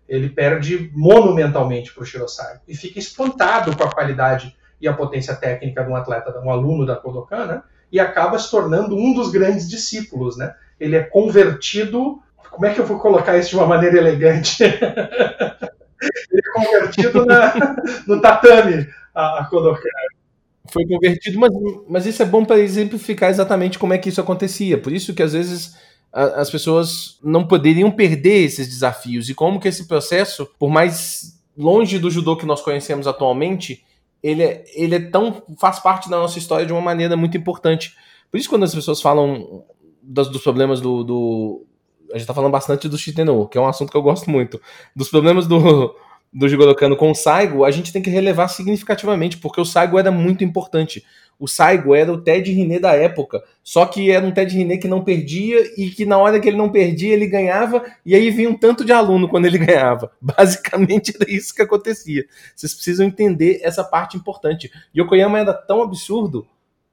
[0.06, 2.60] Ele perde monumentalmente para o Shirosaigo.
[2.68, 6.50] E fica espantado com a qualidade e a potência técnica de um atleta, de um
[6.50, 10.36] aluno da Kodokan, né, e acaba se tornando um dos grandes discípulos.
[10.36, 10.54] Né?
[10.78, 12.20] Ele é convertido.
[12.50, 14.64] Como é que eu vou colocar isso de uma maneira elegante?
[16.00, 19.82] Ele é convertido na, no tatame, a, a Kodokan.
[20.70, 21.52] Foi convertido, mas,
[21.88, 24.78] mas isso é bom para exemplificar exatamente como é que isso acontecia.
[24.78, 25.76] Por isso que às vezes
[26.12, 31.40] a, as pessoas não poderiam perder esses desafios e como que esse processo, por mais
[31.56, 33.84] longe do judô que nós conhecemos atualmente,
[34.22, 37.94] ele é, ele é tão faz parte da nossa história de uma maneira muito importante.
[38.30, 39.64] Por isso quando as pessoas falam
[40.02, 41.66] dos, dos problemas do, do
[42.12, 44.60] a gente tá falando bastante do Shitenou, que é um assunto que eu gosto muito.
[44.94, 45.94] Dos problemas do,
[46.32, 50.10] do Jigoro com o Saigo, a gente tem que relevar significativamente, porque o Saigo era
[50.10, 51.04] muito importante.
[51.38, 54.86] O Saigo era o Ted Riné da época, só que era um Ted Riné que
[54.86, 58.50] não perdia e que na hora que ele não perdia, ele ganhava, e aí vinha
[58.50, 60.12] um tanto de aluno quando ele ganhava.
[60.20, 62.26] Basicamente era isso que acontecia.
[62.54, 64.70] Vocês precisam entender essa parte importante.
[64.94, 66.46] Yokoyama era tão absurdo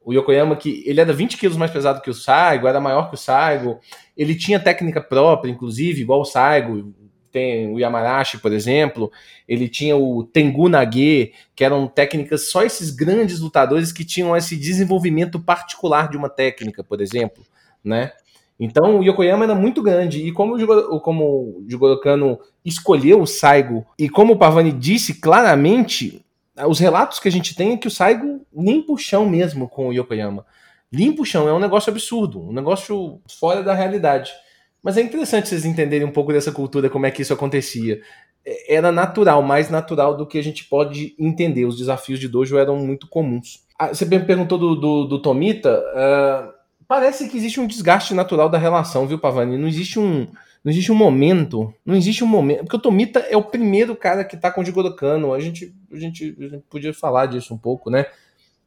[0.07, 3.15] O Yokoyama, que ele era 20 quilos mais pesado que o Saigo, era maior que
[3.15, 3.77] o Saigo,
[4.15, 6.93] ele tinha técnica própria, inclusive, igual o Saigo,
[7.29, 9.11] tem o Yamarashi, por exemplo,
[9.45, 14.55] ele tinha o Tengu Nage, que eram técnicas, só esses grandes lutadores que tinham esse
[14.55, 17.43] desenvolvimento particular de uma técnica, por exemplo,
[17.83, 18.13] né?
[18.57, 23.27] Então o Yokoyama era muito grande, e como o, como o Jigoro Kano escolheu o
[23.27, 26.25] Saigo, e como o Pavani disse claramente,
[26.65, 29.89] os relatos que a gente tem é que o Saigo limpa o chão mesmo com
[29.89, 30.45] o Yokoyama.
[30.91, 34.31] Limpa o chão, é um negócio absurdo, um negócio fora da realidade.
[34.81, 38.01] Mas é interessante vocês entenderem um pouco dessa cultura, como é que isso acontecia.
[38.45, 41.65] É, era natural, mais natural do que a gente pode entender.
[41.65, 43.65] Os desafios de dojo eram muito comuns.
[43.77, 45.77] Ah, você me perguntou do, do, do Tomita.
[45.77, 46.53] Uh,
[46.87, 49.57] parece que existe um desgaste natural da relação, viu, Pavani?
[49.57, 50.27] Não existe um,
[50.67, 54.25] não existe um momento, não existe um momento, porque o Tomita é o primeiro cara
[54.25, 57.53] que tá com o Jigoro Kano, a gente, a gente, a gente podia falar disso
[57.53, 58.05] um pouco, né?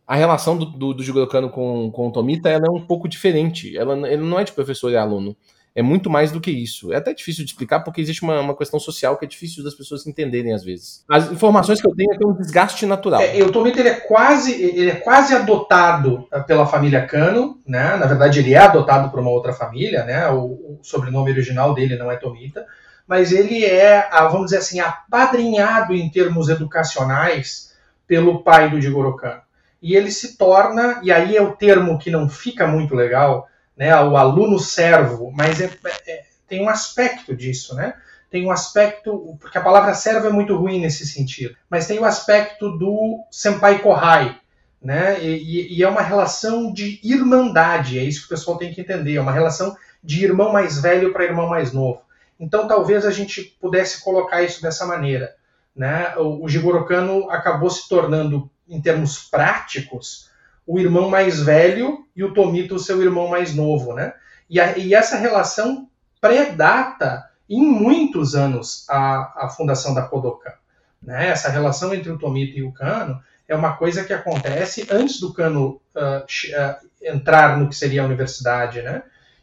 [0.06, 4.08] A relação do, do, do com, com o Tomita, ela é um pouco diferente, ela,
[4.10, 5.36] ele não é de professor e aluno,
[5.74, 6.92] é muito mais do que isso.
[6.92, 9.74] É até difícil de explicar porque existe uma, uma questão social que é difícil das
[9.74, 11.04] pessoas entenderem às vezes.
[11.08, 13.20] As informações que eu tenho é que é um desgaste natural.
[13.20, 17.96] É, o Tomita ele é quase ele é quase adotado eh, pela família Cano, né?
[17.96, 20.28] Na verdade ele é adotado por uma outra família, né?
[20.30, 22.66] O, o sobrenome original dele não é Tomita,
[23.06, 27.74] mas ele é, vamos dizer assim, apadrinhado em termos educacionais
[28.06, 29.40] pelo pai do Jigoro Kano.
[29.82, 33.48] E ele se torna, e aí é o termo que não fica muito legal,
[33.80, 35.70] né, o aluno servo, mas é,
[36.06, 37.94] é, tem um aspecto disso, né?
[38.30, 42.04] Tem um aspecto, porque a palavra servo é muito ruim nesse sentido, mas tem o
[42.04, 44.38] aspecto do senpai kohai,
[44.82, 45.18] né?
[45.24, 49.14] E, e, é uma relação de irmandade, é isso que o pessoal tem que entender,
[49.14, 52.02] é uma relação de irmão mais velho para irmão mais novo.
[52.38, 55.34] Então talvez a gente pudesse colocar isso dessa maneira,
[55.74, 56.14] né?
[56.18, 60.29] O, o Jigoro Kano acabou se tornando, em termos práticos,
[60.70, 64.14] o irmão mais velho e o Tomito o seu irmão mais novo, né?
[64.48, 65.88] E, a, e essa relação
[66.20, 70.52] predata em muitos anos a, a fundação da Kodokan.
[71.02, 71.30] Né?
[71.30, 75.32] Essa relação entre o Tomito e o Kano é uma coisa que acontece antes do
[75.32, 79.02] Kano uh, entrar no que seria a universidade, né?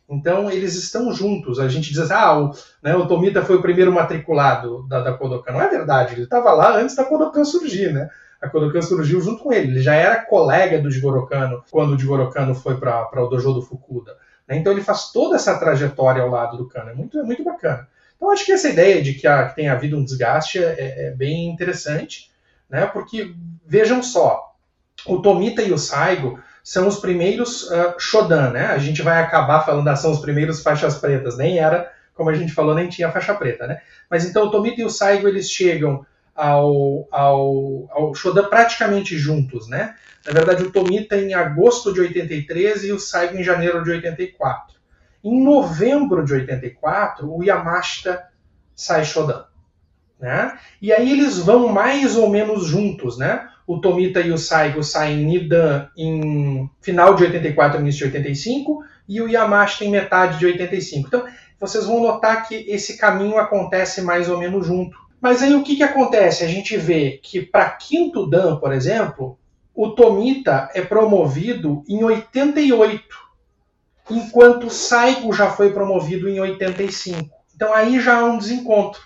[0.10, 1.60] Então eles estão juntos.
[1.60, 5.52] A gente diz, ah, o, né, o Tomita foi o primeiro matriculado da, da Kodokan.
[5.52, 8.10] Não é verdade, ele estava lá antes da Kodokan surgir, né?
[8.42, 9.72] A Kodokan surgiu junto com ele.
[9.72, 13.54] Ele já era colega do Jigoro Kano quando o Jigoro Kano foi para o dojo
[13.54, 14.16] do Fukuda.
[14.48, 14.58] Né?
[14.58, 16.92] Então ele faz toda essa trajetória ao lado do Kano.
[16.92, 17.88] É muito, é muito bacana.
[18.16, 21.12] Então acho que essa ideia de que, a, que tem havido um desgaste é, é
[21.12, 22.32] bem interessante,
[22.70, 22.86] né?
[22.86, 23.34] porque
[23.66, 24.56] vejam só,
[25.06, 28.66] o Tomita e o Saigo são os primeiros uh, Shodan, né?
[28.66, 32.34] A gente vai acabar falando, ah, são os primeiros faixas pretas, nem era, como a
[32.34, 33.80] gente falou, nem tinha faixa preta, né?
[34.10, 36.06] Mas então o Tomita e o Saigo eles chegam
[36.38, 39.96] ao, ao, ao Shodan praticamente juntos, né?
[40.24, 44.78] Na verdade, o Tomita em agosto de 83 e o Saigo em janeiro de 84.
[45.24, 48.24] Em novembro de 84, o Yamashita
[48.76, 49.46] sai Shodan.
[50.20, 50.58] Né?
[50.82, 53.50] E aí eles vão mais ou menos juntos, né?
[53.66, 59.22] O Tomita e o Saigo saem Nidan em final de 84, início de 85, e
[59.22, 61.08] o Yamashita em metade de 85.
[61.08, 61.26] Então,
[61.60, 65.07] vocês vão notar que esse caminho acontece mais ou menos junto.
[65.20, 66.44] Mas aí o que, que acontece?
[66.44, 69.38] A gente vê que para quinto Dan, por exemplo,
[69.74, 73.04] o Tomita é promovido em 88,
[74.10, 77.30] enquanto o Saigo já foi promovido em 85.
[77.56, 79.02] Então aí já há um desencontro.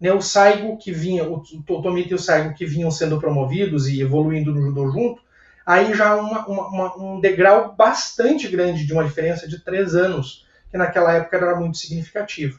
[0.00, 0.12] Né?
[0.12, 1.42] O Saigo que vinha, o
[1.80, 5.22] Tomita e o Saigo que vinham sendo promovidos e evoluindo no judô junto,
[5.64, 10.44] aí já há uma, uma, um degrau bastante grande de uma diferença de três anos,
[10.70, 12.58] que naquela época era muito significativo.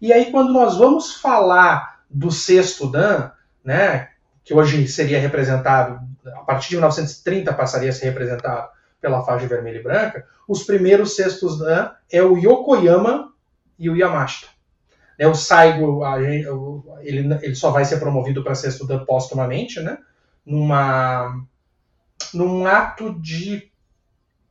[0.00, 3.30] E aí quando nós vamos falar do sexto Dan,
[3.64, 4.10] né,
[4.44, 8.68] que hoje seria representado, a partir de 1930 passaria a ser representado
[9.00, 13.32] pela faixa vermelha e branca, os primeiros sextos Dan é o Yokoyama
[13.78, 14.48] e o Yamashita.
[15.18, 16.02] Né, o Saigo,
[17.00, 19.98] ele, ele só vai ser promovido para sexto Dan póstumamente, né,
[20.44, 21.44] numa,
[22.34, 23.70] num ato de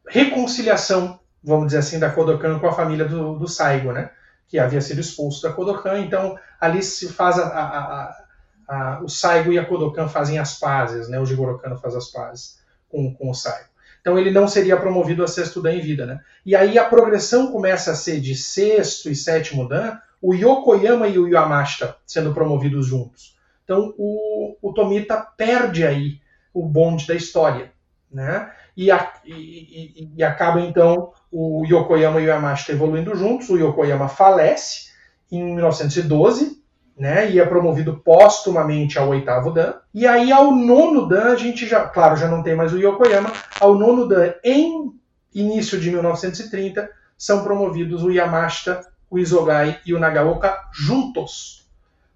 [0.07, 4.11] reconciliação, vamos dizer assim, da Kodokan com a família do, do Saigo, né?
[4.51, 5.99] Que havia sido expulso da Kodokan.
[5.99, 8.25] Então, ali se faz a, a,
[8.67, 11.17] a, o Saigo e a Kodokan fazem as pazes, né?
[11.17, 12.59] O Jigoro Kano faz as pazes
[12.89, 13.71] com, com o Saigo.
[14.01, 16.19] Então ele não seria promovido a sexto Dan em vida, né?
[16.45, 21.17] E aí a progressão começa a ser de sexto e sétimo Dan, o Yokoyama e
[21.17, 23.37] o Yamashita sendo promovidos juntos.
[23.63, 26.19] Então o, o Tomita perde aí
[26.53, 27.71] o bonde da história,
[28.11, 28.51] né?
[28.75, 33.57] E, a, e, e, e acaba então o Yokoyama e o Yamashita evoluindo juntos, o
[33.57, 34.91] Yokoyama falece
[35.31, 36.61] em 1912,
[36.97, 37.31] né?
[37.31, 39.73] E é promovido póstumamente ao oitavo Dan.
[39.93, 43.31] E aí ao nono Dan a gente já, claro, já não tem mais o Yokoyama.
[43.59, 44.91] Ao nono Dan em
[45.33, 51.67] início de 1930 são promovidos o Yamashita, o Isogai e o Nagaoka juntos,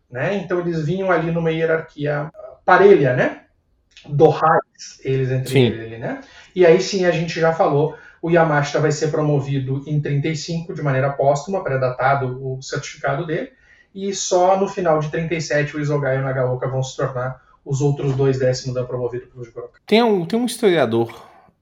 [0.09, 0.35] né?
[0.37, 2.31] Então eles vinham ali numa hierarquia
[2.65, 3.44] parelha, né?
[4.07, 5.65] Do raiz, eles entre sim.
[5.65, 6.21] eles, né?
[6.55, 10.81] E aí sim a gente já falou o Yamashita vai ser promovido em 35 de
[10.81, 13.51] maneira póstuma, pré-datado o certificado dele,
[13.93, 17.81] e só no final de 37 o Isogai e o Nagaoka vão se tornar os
[17.81, 19.79] outros dois décimos da promovido pelo Jigoroka.
[19.85, 21.13] Tem um, tem um historiador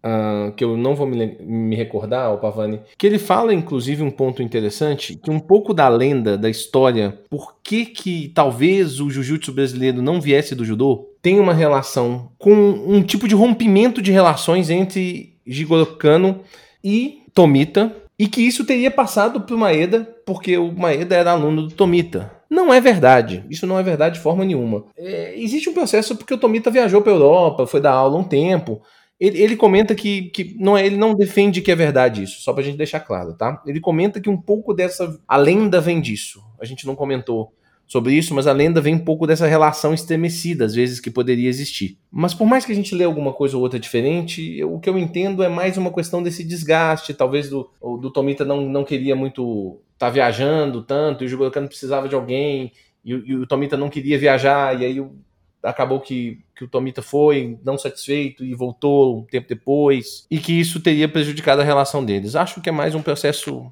[0.03, 4.11] uh, que eu não vou me, me recordar, o Pavani, que ele fala, inclusive, um
[4.11, 9.53] ponto interessante, que um pouco da lenda, da história, por que que talvez o jiu-jitsu
[9.53, 14.69] brasileiro não viesse do judô, tem uma relação com um tipo de rompimento de relações
[14.69, 16.41] entre Jigoro Kano
[16.83, 21.63] e Tomita, e que isso teria passado para o Maeda, porque o Maeda era aluno
[21.63, 22.31] do Tomita.
[22.49, 23.43] Não é verdade.
[23.49, 24.85] Isso não é verdade de forma nenhuma.
[24.95, 28.23] É, existe um processo porque o Tomita viajou para a Europa, foi dar aula um
[28.23, 28.79] tempo.
[29.23, 32.51] Ele, ele comenta que, que não é, ele não defende que é verdade isso, só
[32.51, 33.63] para a gente deixar claro, tá?
[33.65, 35.17] Ele comenta que um pouco dessa.
[35.25, 36.43] A lenda vem disso.
[36.59, 37.53] A gente não comentou
[37.87, 41.47] sobre isso, mas a lenda vem um pouco dessa relação estremecida, às vezes, que poderia
[41.47, 41.97] existir.
[42.11, 44.89] Mas por mais que a gente lê alguma coisa ou outra diferente, eu, o que
[44.89, 49.15] eu entendo é mais uma questão desse desgaste, talvez do, do Tomita não, não queria
[49.15, 52.73] muito estar tá viajando tanto, e o Jugurukano precisava de alguém,
[53.05, 55.15] e, e, o Tomita não queria viajar, e aí o,
[55.63, 60.59] acabou que, que o Tomita foi não satisfeito e voltou um tempo depois, e que
[60.59, 62.35] isso teria prejudicado a relação deles.
[62.35, 63.71] Acho que é mais um processo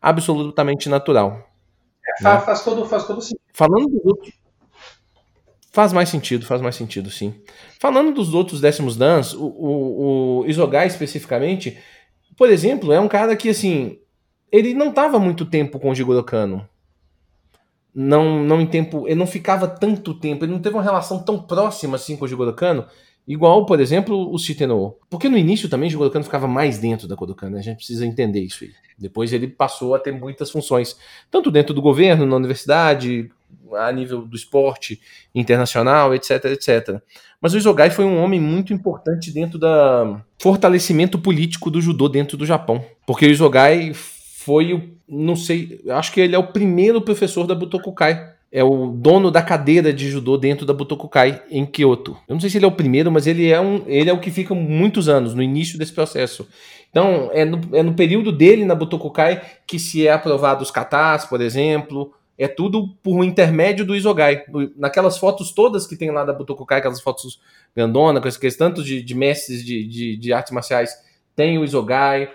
[0.00, 1.46] absolutamente natural.
[2.06, 2.46] É, faz, né?
[2.46, 3.40] faz, todo, faz todo sentido.
[3.52, 4.32] Falando dos outros.
[5.70, 7.34] Faz mais sentido, faz mais sentido, sim.
[7.78, 11.78] Falando dos outros décimos dans, o, o, o Isogai especificamente,
[12.36, 13.98] por exemplo, é um cara que, assim,
[14.50, 16.66] ele não estava muito tempo com o Jigoro Kano.
[18.00, 21.36] Não, não em tempo, ele não ficava tanto tempo, ele não teve uma relação tão
[21.36, 22.86] próxima assim com o Jigoro Kano,
[23.26, 25.00] igual, por exemplo, o Shitenou.
[25.10, 27.58] Porque no início também o Jigoro Kano ficava mais dentro da Kodokan, né?
[27.58, 28.70] a gente precisa entender isso aí.
[28.96, 30.96] Depois ele passou a ter muitas funções,
[31.28, 33.32] tanto dentro do governo, na universidade,
[33.76, 35.00] a nível do esporte
[35.34, 37.02] internacional, etc, etc.
[37.40, 42.36] Mas o Isogai foi um homem muito importante dentro do fortalecimento político do judô dentro
[42.36, 42.84] do Japão.
[43.04, 47.54] Porque o Isogai foi o, não sei, acho que ele é o primeiro professor da
[47.54, 48.36] Butokukai.
[48.50, 52.16] É o dono da cadeira de judô dentro da Butokukai em Kyoto.
[52.26, 54.20] Eu não sei se ele é o primeiro, mas ele é, um, ele é o
[54.20, 56.48] que fica muitos anos, no início desse processo.
[56.90, 61.26] Então, é no, é no período dele na Butokukai que se é aprovado os katas,
[61.26, 64.44] por exemplo, é tudo por intermédio do Isogai.
[64.76, 67.40] Naquelas fotos todas que tem lá da Butokukai, aquelas fotos
[67.74, 70.90] grandona, com esses tantos de, de mestres de, de, de, artes marciais,
[71.34, 72.30] tem o Isogai.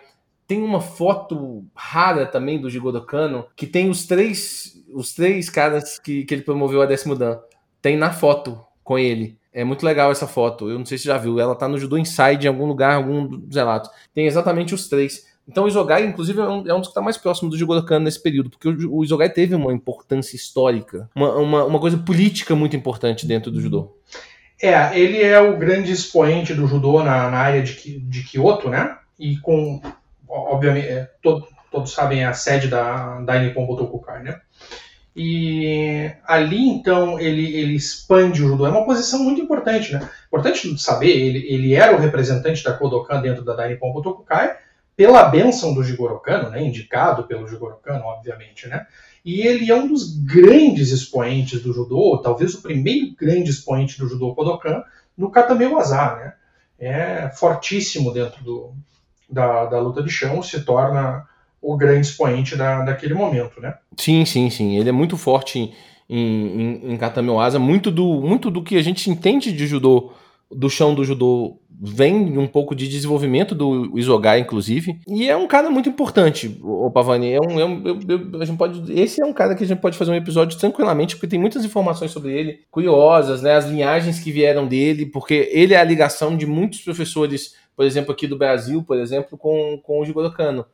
[0.47, 5.97] Tem uma foto rara também do Jigoro Kano, que tem os três, os três caras
[5.97, 7.39] que, que ele promoveu a décimo dan.
[7.81, 9.37] Tem na foto com ele.
[9.53, 10.69] É muito legal essa foto.
[10.69, 11.39] Eu não sei se já viu.
[11.39, 13.89] Ela tá no Judo Inside em algum lugar, algum dos relatos.
[14.13, 15.31] Tem exatamente os três.
[15.47, 17.83] Então o Isogai, inclusive, é um, é um dos que está mais próximo do Jigoro
[17.83, 21.97] Kano nesse período, porque o, o Isogai teve uma importância histórica, uma, uma, uma, coisa
[21.97, 23.97] política muito importante dentro do judô.
[24.61, 28.97] É, ele é o grande expoente do judô na, na área de, de Kyoto, né?
[29.19, 29.81] E com,
[30.33, 34.39] obviamente, é, todo, todos sabem, é a sede da, da Nippon Botokukai, né?
[35.15, 38.65] E ali, então, ele, ele expande o judô.
[38.65, 40.09] É uma posição muito importante, né?
[40.27, 44.57] Importante saber, ele, ele era o representante da Kodokan dentro da Nippon Botokukai,
[44.95, 48.85] pela benção do Jigoro Kano, né, indicado pelo Jigoro Kano, obviamente, né,
[49.25, 54.07] e ele é um dos grandes expoentes do judô, talvez o primeiro grande expoente do
[54.07, 54.83] judô Kodokan,
[55.17, 56.33] no Katame Waza, né,
[56.77, 58.75] é fortíssimo dentro do,
[59.33, 61.25] da, da luta de chão, se torna
[61.61, 63.75] o grande expoente da, daquele momento, né.
[63.97, 65.73] Sim, sim, sim, ele é muito forte em,
[66.09, 70.11] em, em, em Katame Waza, muito do, muito do que a gente entende de judô
[70.51, 74.99] do chão do judô vem um pouco de desenvolvimento do Isogai, inclusive.
[75.07, 77.33] E é um cara muito importante, o Pavani.
[77.33, 79.67] É um, é um eu, eu, a gente pode, esse é um cara que a
[79.67, 83.55] gente pode fazer um episódio tranquilamente, porque tem muitas informações sobre ele, curiosas, né?
[83.55, 88.11] As linhagens que vieram dele, porque ele é a ligação de muitos professores, por exemplo,
[88.11, 90.65] aqui do Brasil, por exemplo, com, com o Jigoro Kano.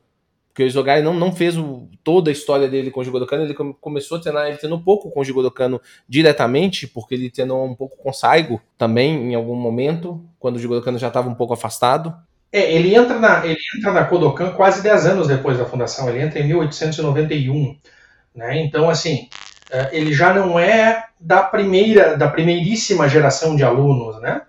[0.48, 3.44] Porque o Isogai não, não fez o, toda a história dele com o Jigoro Kano,
[3.44, 7.64] ele começou a treinar, ele treinou pouco com o Jigoro Kano diretamente, porque ele treinou
[7.64, 11.28] um pouco com o Saigo também, em algum momento, quando o Jigoro Kano já estava
[11.28, 12.14] um pouco afastado.
[12.52, 16.20] É, ele entra na, ele entra na Kodokan quase 10 anos depois da fundação, ele
[16.20, 17.76] entra em 1891.
[18.34, 18.60] Né?
[18.62, 19.28] Então, assim,
[19.70, 24.42] é, ele já não é da primeira, da primeiríssima geração de alunos, né?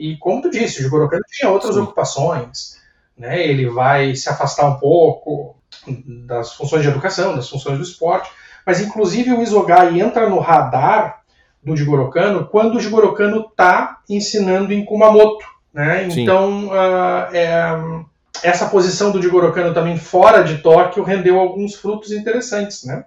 [0.00, 1.82] E como tu disse, o Jigoro Kano tinha outras Sim.
[1.82, 2.80] ocupações,
[3.16, 3.46] né?
[3.46, 5.56] Ele vai se afastar um pouco
[6.26, 8.30] das funções de educação, das funções do esporte,
[8.66, 11.20] Mas inclusive o Isogai entra no radar
[11.62, 15.44] do Jigoro Kano quando o Jigoro Kano está ensinando em Kumamoto.
[15.72, 16.08] Né?
[16.08, 17.78] Então, uh, é,
[18.42, 22.84] essa posição do Jigoro Kano também fora de Tóquio rendeu alguns frutos interessantes.
[22.84, 23.04] Né?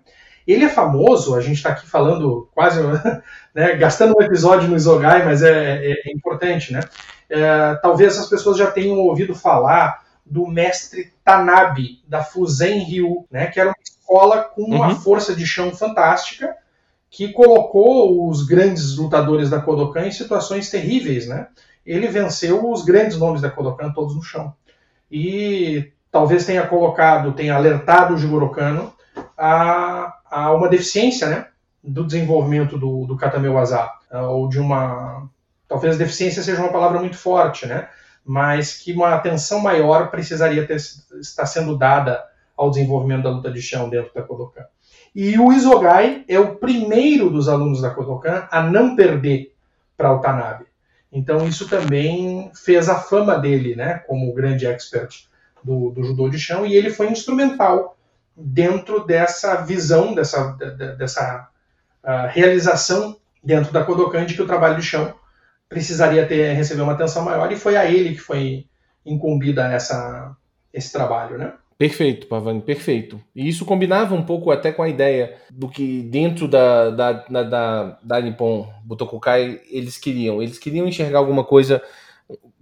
[0.47, 2.81] Ele é famoso, a gente está aqui falando quase,
[3.53, 6.73] né, gastando um episódio no Isogai, mas é, é, é importante.
[6.73, 6.81] Né?
[7.29, 13.47] É, talvez as pessoas já tenham ouvido falar do mestre Tanabe, da Fuzen Ryu, né,
[13.47, 14.95] que era uma escola com uma uhum.
[14.95, 16.55] força de chão fantástica,
[17.09, 21.47] que colocou os grandes lutadores da Kodokan em situações terríveis, né?
[21.85, 24.55] Ele venceu os grandes nomes da Kodokan todos no chão.
[25.11, 28.91] E talvez tenha colocado, tenha alertado o Jigoro Kano
[29.37, 31.47] a, a uma deficiência, né?
[31.83, 35.29] Do desenvolvimento do, do Katame Waza, ou de uma...
[35.67, 37.89] Talvez deficiência seja uma palavra muito forte, né?
[38.25, 42.23] Mas que uma atenção maior precisaria ter, estar sendo dada
[42.55, 44.65] ao desenvolvimento da luta de chão dentro da Kodokan.
[45.13, 49.53] E o Isogai é o primeiro dos alunos da Kodokan a não perder
[49.95, 50.65] para o Tanabe.
[51.11, 55.27] Então isso também fez a fama dele, né, como grande expert
[55.63, 57.95] do, do judô de chão, e ele foi instrumental
[58.35, 60.51] dentro dessa visão, dessa,
[60.97, 61.49] dessa
[62.03, 65.13] uh, realização dentro da Kodokan de que o trabalho de chão
[65.69, 68.65] precisaria ter receber uma atenção maior, e foi a ele que foi
[69.05, 70.35] incumbida essa,
[70.73, 71.53] esse trabalho, né?
[71.77, 73.19] Perfeito, Pavani, perfeito.
[73.35, 77.43] E isso combinava um pouco até com a ideia do que dentro da, da, da,
[77.43, 80.41] da, da Nippon Butokukai eles queriam.
[80.41, 81.81] Eles queriam enxergar alguma coisa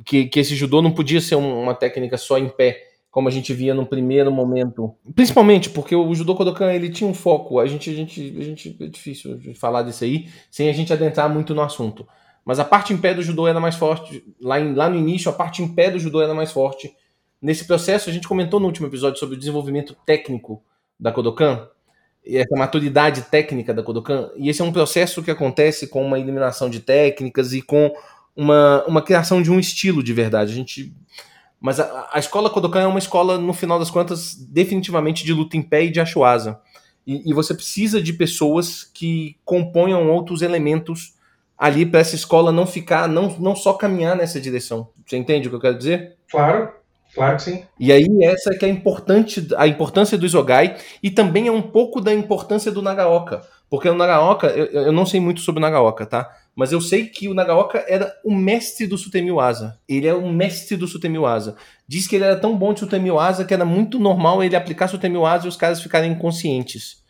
[0.06, 3.54] que, que esse judô não podia ser uma técnica só em pé, como a gente
[3.54, 4.96] via no primeiro momento.
[5.14, 7.60] Principalmente porque o judô Kodokan ele tinha um foco.
[7.60, 10.92] A gente, a gente, a gente é difícil de falar disso aí sem a gente
[10.92, 12.08] adentrar muito no assunto.
[12.44, 14.24] Mas a parte em pé do judô era mais forte.
[14.42, 16.92] Lá, em, lá no início, a parte em pé do judô era mais forte
[17.42, 20.64] Nesse processo, a gente comentou no último episódio sobre o desenvolvimento técnico
[21.00, 21.68] da Kodokan,
[22.24, 26.20] e essa maturidade técnica da Kodokan, e esse é um processo que acontece com uma
[26.20, 27.92] eliminação de técnicas e com
[28.36, 30.52] uma, uma criação de um estilo de verdade.
[30.52, 30.94] A gente
[31.62, 35.56] mas a, a, escola Kodokan é uma escola, no final das contas, definitivamente de luta
[35.56, 36.60] em pé e de achuasa.
[37.06, 41.14] E, e você precisa de pessoas que componham outros elementos
[41.56, 44.90] ali para essa escola não ficar, não, não só caminhar nessa direção.
[45.06, 46.18] Você entende o que eu quero dizer?
[46.30, 46.72] Claro.
[47.14, 47.64] Claro que sim.
[47.80, 51.62] E aí essa que é a, importante, a importância do Isogai e também é um
[51.62, 53.44] pouco da importância do Nagaoka.
[53.70, 56.32] Porque o Nagaoka, eu, eu não sei muito sobre o Nagaoka, tá?
[56.56, 59.80] Mas eu sei que o Nagaoka era o mestre do Sutemi Asa.
[59.88, 61.56] Ele é o mestre do Sutemi Asa.
[61.88, 64.88] Diz que ele era tão bom de Sutemi Asa que era muito normal ele aplicar
[64.88, 67.02] Sutemi Asa e os caras ficarem inconscientes.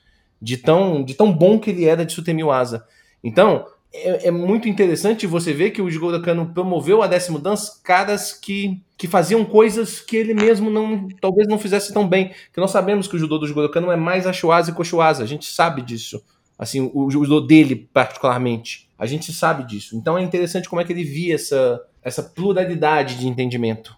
[0.41, 2.85] De tão, de tão bom que ele era de Sutemi Asa.
[3.23, 7.81] Então, é, é, muito interessante você ver que o Jigoro Kano promoveu a décimo dance
[7.83, 12.31] caras que, que faziam coisas que ele mesmo não talvez não fizesse tão bem.
[12.53, 15.27] Que nós sabemos que o judô do Jigoro Kano é mais Ashuasa e Koshuasa, a
[15.27, 16.23] gente sabe disso.
[16.57, 19.97] Assim, o, o judô dele particularmente, a gente sabe disso.
[19.97, 23.97] Então é interessante como é que ele via essa, essa pluralidade de entendimento.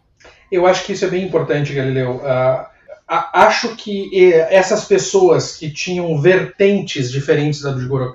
[0.50, 2.22] Eu acho que isso é bem importante, Galileu.
[2.24, 2.66] Uh,
[3.06, 8.14] acho que essas pessoas que tinham vertentes diferentes da do Jigoro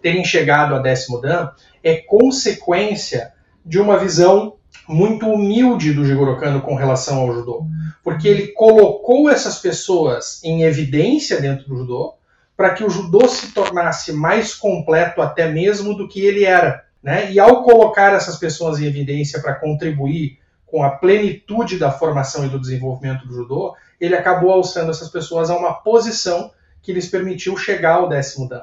[0.00, 1.50] terem chegado a décimo dan
[1.82, 4.54] é consequência de uma visão
[4.88, 7.66] muito humilde do Jigoro Kano com relação ao judô,
[8.02, 12.14] porque ele colocou essas pessoas em evidência dentro do judô
[12.56, 17.30] para que o judô se tornasse mais completo até mesmo do que ele era, né?
[17.30, 22.48] E ao colocar essas pessoas em evidência para contribuir com a plenitude da formação e
[22.48, 26.50] do desenvolvimento do judô, ele acabou alçando essas pessoas a uma posição
[26.82, 28.62] que lhes permitiu chegar ao décimo dan.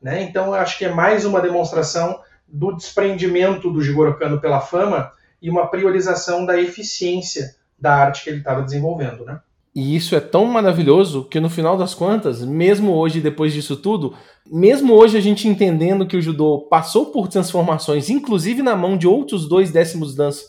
[0.00, 0.22] Né?
[0.22, 5.12] Então, eu acho que é mais uma demonstração do desprendimento do Jigoro Kano pela fama
[5.40, 9.24] e uma priorização da eficiência da arte que ele estava desenvolvendo.
[9.24, 9.40] Né?
[9.74, 14.14] E isso é tão maravilhoso que no final das contas, mesmo hoje, depois disso tudo,
[14.50, 19.06] mesmo hoje a gente entendendo que o judô passou por transformações, inclusive na mão de
[19.06, 20.42] outros dois décimos dans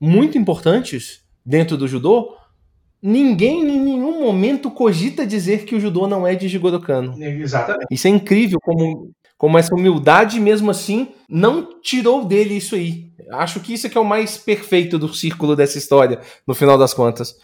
[0.00, 2.34] muito importantes dentro do judô,
[3.02, 7.22] ninguém em nenhum momento cogita dizer que o judô não é de Jigoro Kano.
[7.22, 7.86] Exatamente.
[7.90, 13.12] Isso é incrível como, como essa humildade, mesmo assim, não tirou dele isso aí.
[13.30, 16.78] Acho que isso é que é o mais perfeito do círculo dessa história, no final
[16.78, 17.36] das contas.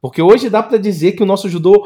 [0.00, 1.84] Porque hoje dá para dizer que o nosso judô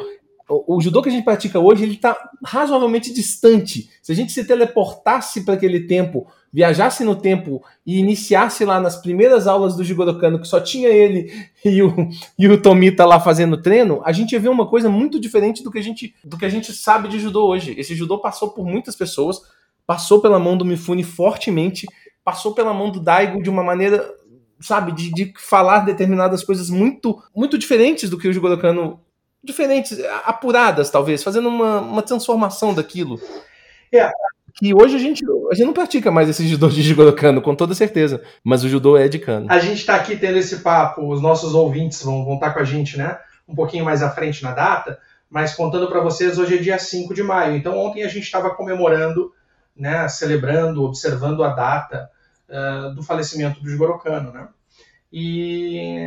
[0.49, 3.91] o, judô que a gente pratica hoje, ele está razoavelmente distante.
[4.03, 8.97] Se a gente se teleportasse para aquele tempo, viajasse no tempo e iniciasse lá nas
[8.97, 11.33] primeiras aulas do Jigoro Kano, que só tinha ele
[11.65, 12.09] e o,
[12.39, 15.71] e o Tomita lá fazendo treino, a gente ia ver uma coisa muito diferente do
[15.71, 17.75] que a gente, do que a gente sabe de judô hoje.
[17.79, 19.41] Esse judô passou por muitas pessoas,
[19.87, 21.87] passou pela mão do Mifune fortemente,
[22.25, 24.13] passou pela mão do Daigo de uma maneira
[24.63, 29.01] sabe, de, de falar determinadas coisas muito muito diferentes do que o Jigoro Kano
[29.43, 33.21] diferentes, apuradas, talvez, fazendo uma, uma transformação daquilo.
[33.93, 34.11] É.
[34.55, 37.55] Que hoje a gente, a gente não pratica mais esse judô de Jigoro Kano, com
[37.55, 38.23] toda certeza.
[38.45, 39.47] Mas o judô é de Kano.
[39.51, 42.61] A gente está aqui tendo esse papo, os nossos ouvintes vão, vão estar tá com
[42.61, 43.19] a gente, né?
[43.49, 44.99] Um pouquinho mais à frente na data,
[45.29, 47.57] mas contando para vocês, hoje é dia 5 de maio.
[47.57, 49.33] Então ontem a gente estava comemorando,
[49.75, 50.07] né?
[50.07, 52.11] Celebrando, observando a data
[52.53, 54.49] uh, do falecimento do Jigoro Kano, né?
[55.13, 56.07] E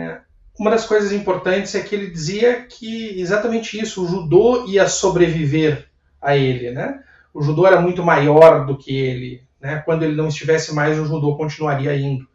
[0.58, 5.89] uma das coisas importantes é que ele dizia que exatamente isso, o judô ia sobreviver
[6.22, 7.04] a ele, né?
[7.34, 9.82] O judô era muito maior do que ele, né?
[9.86, 12.26] Quando ele não estivesse mais, o judô continuaria indo.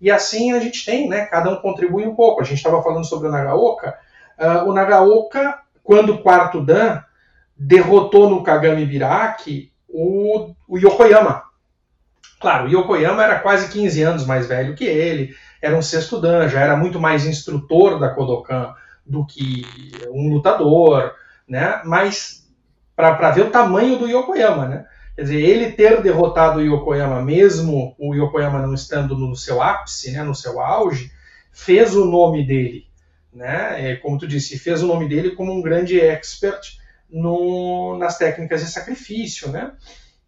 [0.00, 1.24] E assim a gente tem, né?
[1.26, 2.40] Cada um contribui um pouco.
[2.40, 3.96] A gente estava falando sobre o Nagaoka.
[4.38, 7.00] Uh, o Nagaoka, quando o quarto Dan
[7.56, 11.44] derrotou no Kagami Biraki o, o Yokoyama.
[12.42, 15.32] Claro, Yokoyama era quase 15 anos mais velho que ele,
[15.62, 18.74] era um sexto dan, já era muito mais instrutor da Kodokan
[19.06, 19.62] do que
[20.10, 21.14] um lutador,
[21.48, 21.80] né?
[21.84, 22.44] Mas
[22.96, 24.86] para ver o tamanho do Yokoyama, né?
[25.14, 30.10] Quer dizer, ele ter derrotado o Yokoyama, mesmo o Yokoyama não estando no seu ápice,
[30.10, 31.12] né, no seu auge,
[31.52, 32.88] fez o nome dele,
[33.32, 33.92] né?
[33.92, 36.76] É, como tu disse, fez o nome dele como um grande expert
[37.08, 39.70] no, nas técnicas de sacrifício, né?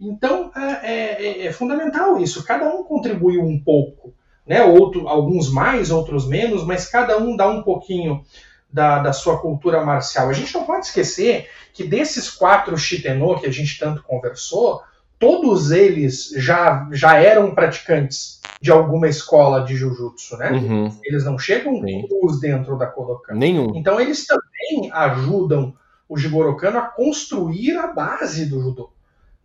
[0.00, 2.44] Então é, é, é fundamental isso.
[2.44, 4.14] Cada um contribuiu um pouco
[4.46, 4.62] né?
[4.62, 8.22] Outro, alguns mais, outros menos, mas cada um dá um pouquinho
[8.70, 10.28] da, da sua cultura marcial.
[10.28, 14.82] A gente não pode esquecer que desses quatro Shitenô que a gente tanto conversou,
[15.18, 20.52] todos eles já, já eram praticantes de alguma escola de Jujutsu, né?
[20.52, 20.98] Uhum.
[21.04, 23.34] Eles não chegam cruz dentro da Kodokan.
[23.34, 23.72] Nenhum.
[23.74, 25.74] Então eles também ajudam
[26.08, 28.93] o Jigoro Kano a construir a base do judô.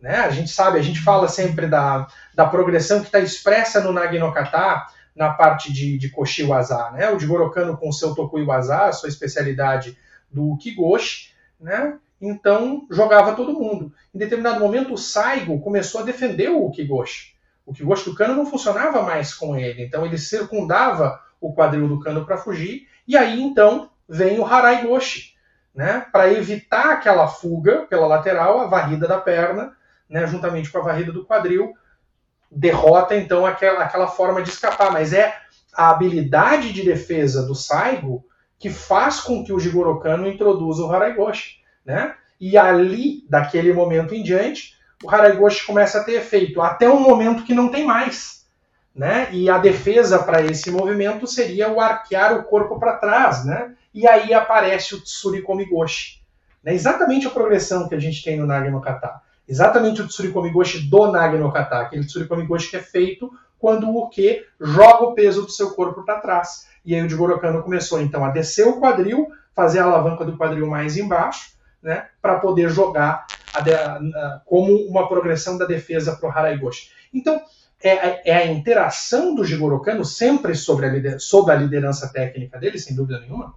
[0.00, 0.16] Né?
[0.16, 4.18] A gente sabe, a gente fala sempre da, da progressão que está expressa no Nagi
[4.18, 6.90] no Kata, na parte de, de Koshi Waza.
[6.92, 7.10] Né?
[7.10, 9.98] O Jigoro Kano com seu Tokui Waza, sua especialidade
[10.30, 11.98] do Kigoshi, né?
[12.20, 13.92] então jogava todo mundo.
[14.14, 17.34] Em determinado momento, o Saigo começou a defender o Kigoshi.
[17.66, 22.00] O Kigoshi do Kano não funcionava mais com ele, então ele circundava o quadril do
[22.00, 25.34] Kano para fugir, e aí então vem o Harai Goshi,
[25.74, 26.06] né?
[26.12, 29.74] para evitar aquela fuga pela lateral, a varrida da perna,
[30.10, 31.72] né, juntamente com a varrida do quadril,
[32.50, 34.92] derrota então aquela, aquela forma de escapar.
[34.92, 35.34] Mas é
[35.72, 38.24] a habilidade de defesa do Saigo
[38.58, 41.60] que faz com que o Jigoro Kano introduza o Haraigoshi.
[41.86, 42.14] Né?
[42.38, 47.44] E ali, daquele momento em diante, o Haraigoshi começa a ter efeito, até um momento
[47.44, 48.46] que não tem mais.
[48.94, 49.28] Né?
[49.32, 53.74] E a defesa para esse movimento seria o arquear o corpo para trás, né?
[53.94, 56.20] E aí aparece o Tsuri Komigoshi.
[56.62, 56.74] Né?
[56.74, 61.10] Exatamente a progressão que a gente tem no Nagi no Kata exatamente o Tsurikomigoshi do
[61.10, 65.50] Nagi no Kata, aquele Tsurikomigoshi que é feito quando o Uke joga o peso do
[65.50, 66.68] seu corpo para trás.
[66.84, 70.36] E aí o Jigoro Kano começou então a descer o quadril, fazer a alavanca do
[70.36, 71.50] quadril mais embaixo,
[71.82, 76.90] né, para poder jogar a de, a, como uma progressão da defesa para o Haraigoshi.
[77.12, 77.42] Então,
[77.82, 82.78] é, é, a interação do Jigoro Kano sempre sobre a, sobre a liderança técnica dele,
[82.78, 83.54] sem dúvida nenhuma,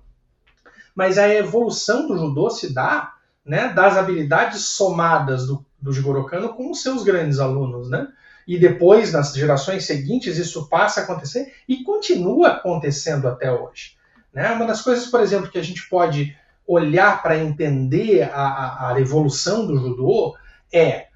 [0.96, 3.14] mas a evolução do judô se dá
[3.46, 8.08] né, das habilidades somadas do, do Jigoro Kano com os seus grandes alunos, né?
[8.48, 13.96] E depois, nas gerações seguintes, isso passa a acontecer e continua acontecendo até hoje.
[14.34, 14.50] Né?
[14.52, 16.36] Uma das coisas, por exemplo, que a gente pode
[16.68, 20.36] olhar para entender a, a, a, evolução do judô
[20.72, 21.08] é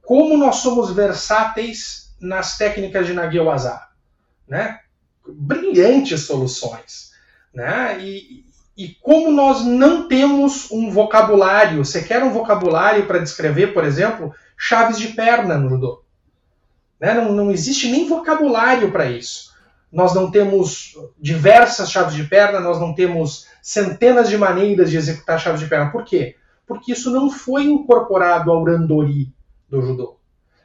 [0.00, 3.80] como nós somos versáteis nas técnicas de Nagewaza.
[4.48, 4.80] Né?
[5.26, 7.12] Brilhantes soluções.
[7.54, 8.00] Né?
[8.00, 8.44] E,
[8.76, 14.34] e como nós não temos um vocabulário, você quer um vocabulário para descrever, por exemplo,
[14.56, 16.02] chaves de perna no judô.
[16.98, 17.12] Né?
[17.14, 19.52] Não, não existe nem vocabulário para isso.
[19.90, 25.38] Nós não temos diversas chaves de perna, nós não temos centenas de maneiras de executar
[25.38, 25.90] chaves de perna.
[25.90, 26.36] Por quê?
[26.66, 29.30] Porque isso não foi incorporado ao randori
[29.68, 30.16] do judô.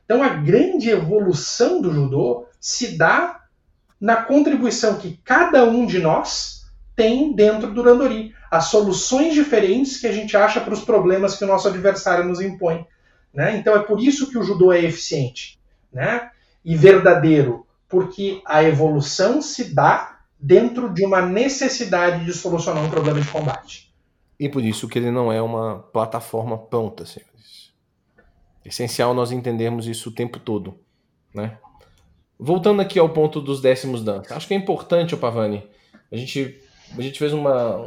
[0.05, 3.41] Então a grande evolução do judô se dá
[3.99, 6.57] na contribuição que cada um de nós
[6.98, 8.34] tem dentro do Randori.
[8.50, 12.41] As soluções diferentes que a gente acha para os problemas que o nosso adversário nos
[12.41, 12.86] impõe.
[13.32, 13.56] Né?
[13.58, 15.60] Então é por isso que o judô é eficiente
[15.93, 16.32] né?
[16.66, 23.22] e verdadeiro, porque a evolução se dá dentro de uma necessidade de solucionar um problema
[23.22, 23.93] de combate.
[24.39, 27.74] E por isso que ele não é uma plataforma pronta, senhores.
[28.66, 30.80] É essencial nós entendermos isso o tempo todo.
[31.34, 31.58] Né?
[32.39, 34.24] Voltando aqui ao ponto dos décimos dan.
[34.30, 35.68] Acho que é importante, o Pavani,
[36.12, 36.60] a gente
[36.95, 37.77] a gente fez uma,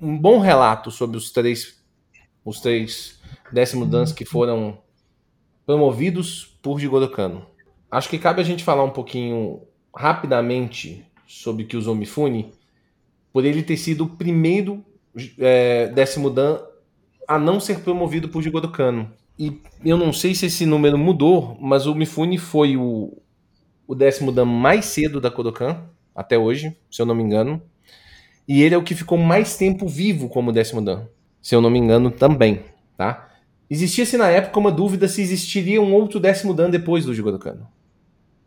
[0.00, 1.82] um, bom relato sobre os três,
[2.44, 3.20] os três
[3.52, 4.78] décimos dance que foram
[5.64, 7.46] promovidos por Jigoro Kano.
[7.90, 9.62] Acho que cabe a gente falar um pouquinho
[9.94, 12.52] rapidamente sobre Kyuzo Mifune,
[13.32, 14.84] por ele ter sido o primeiro
[15.38, 16.58] é, décimo Dan
[17.26, 19.10] a não ser promovido por Jigoro Kano.
[19.38, 23.16] E eu não sei se esse número mudou, mas o Mifune foi o,
[23.86, 25.84] o décimo Dan mais cedo da Kodokan,
[26.14, 27.62] até hoje, se eu não me engano.
[28.48, 31.06] E ele é o que ficou mais tempo vivo como décimo Dan,
[31.40, 32.62] se eu não me engano também,
[32.96, 33.28] tá?
[33.70, 37.68] Existia-se na época uma dúvida se existiria um outro décimo Dan depois do Jigoro Kano.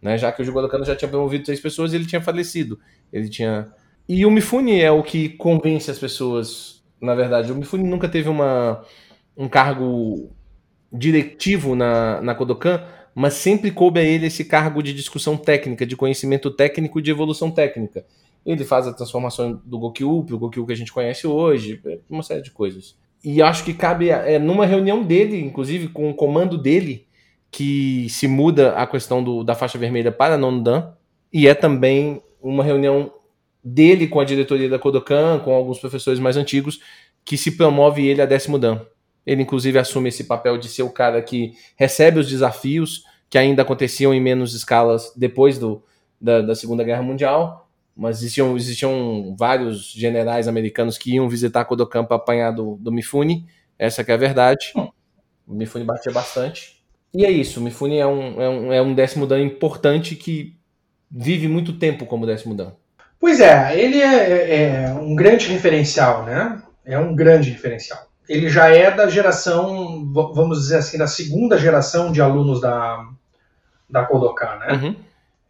[0.02, 0.18] Né?
[0.18, 2.80] Já que o Jigoro Kano já tinha promovido três pessoas e ele tinha falecido.
[3.14, 3.70] Ele tinha...
[4.10, 7.52] E o Mifune é o que convence as pessoas, na verdade.
[7.52, 8.84] O Mifune nunca teve uma,
[9.38, 10.32] um cargo
[10.91, 12.84] diretivo na, na Kodokan,
[13.14, 17.12] mas sempre coube a ele esse cargo de discussão técnica, de conhecimento técnico e de
[17.12, 18.04] evolução técnica.
[18.45, 22.23] Ele faz a transformação do para o Gokyu que a gente conhece hoje, é uma
[22.23, 22.97] série de coisas.
[23.23, 27.05] E acho que cabe, é, numa reunião dele, inclusive com o comando dele,
[27.51, 30.93] que se muda a questão do, da faixa vermelha para nono dan,
[31.31, 33.13] e é também uma reunião
[33.63, 36.79] dele com a diretoria da Kodokan, com alguns professores mais antigos,
[37.23, 38.81] que se promove ele a décimo dan.
[39.25, 43.61] Ele, inclusive, assume esse papel de ser o cara que recebe os desafios que ainda
[43.61, 45.83] aconteciam em menos escalas depois do,
[46.19, 47.61] da, da Segunda Guerra Mundial.
[47.95, 53.45] Mas existiam, existiam vários generais americanos que iam visitar Kodokan para apanhar do, do Mifune.
[53.77, 54.71] Essa é a verdade.
[54.75, 54.89] Hum.
[55.47, 56.81] O Mifune batia bastante.
[57.13, 57.59] E é isso.
[57.59, 60.55] O Mifune é um, é um, é um décimo dan importante que
[61.09, 62.73] vive muito tempo como décimo dan.
[63.19, 66.63] Pois é, ele é, é, é um grande referencial, né?
[66.85, 72.13] É um grande referencial ele já é da geração, vamos dizer assim, da segunda geração
[72.13, 73.05] de alunos da,
[73.89, 74.73] da Kodokan, né?
[74.73, 74.95] Uhum.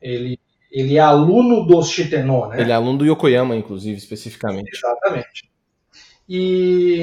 [0.01, 0.39] Ele,
[0.71, 2.61] ele é aluno do Shitenno, né?
[2.61, 4.71] Ele é aluno do Yokoyama, inclusive, especificamente.
[4.73, 5.51] Exatamente.
[6.29, 7.01] E,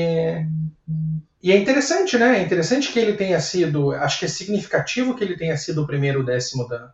[1.43, 2.39] e é interessante, né?
[2.39, 5.87] É interessante que ele tenha sido, acho que é significativo que ele tenha sido o
[5.87, 6.91] primeiro décimo da,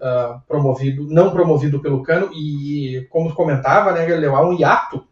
[0.00, 5.06] uh, promovido, não promovido pelo Cano, e como comentava, né, Galileu, há um hiato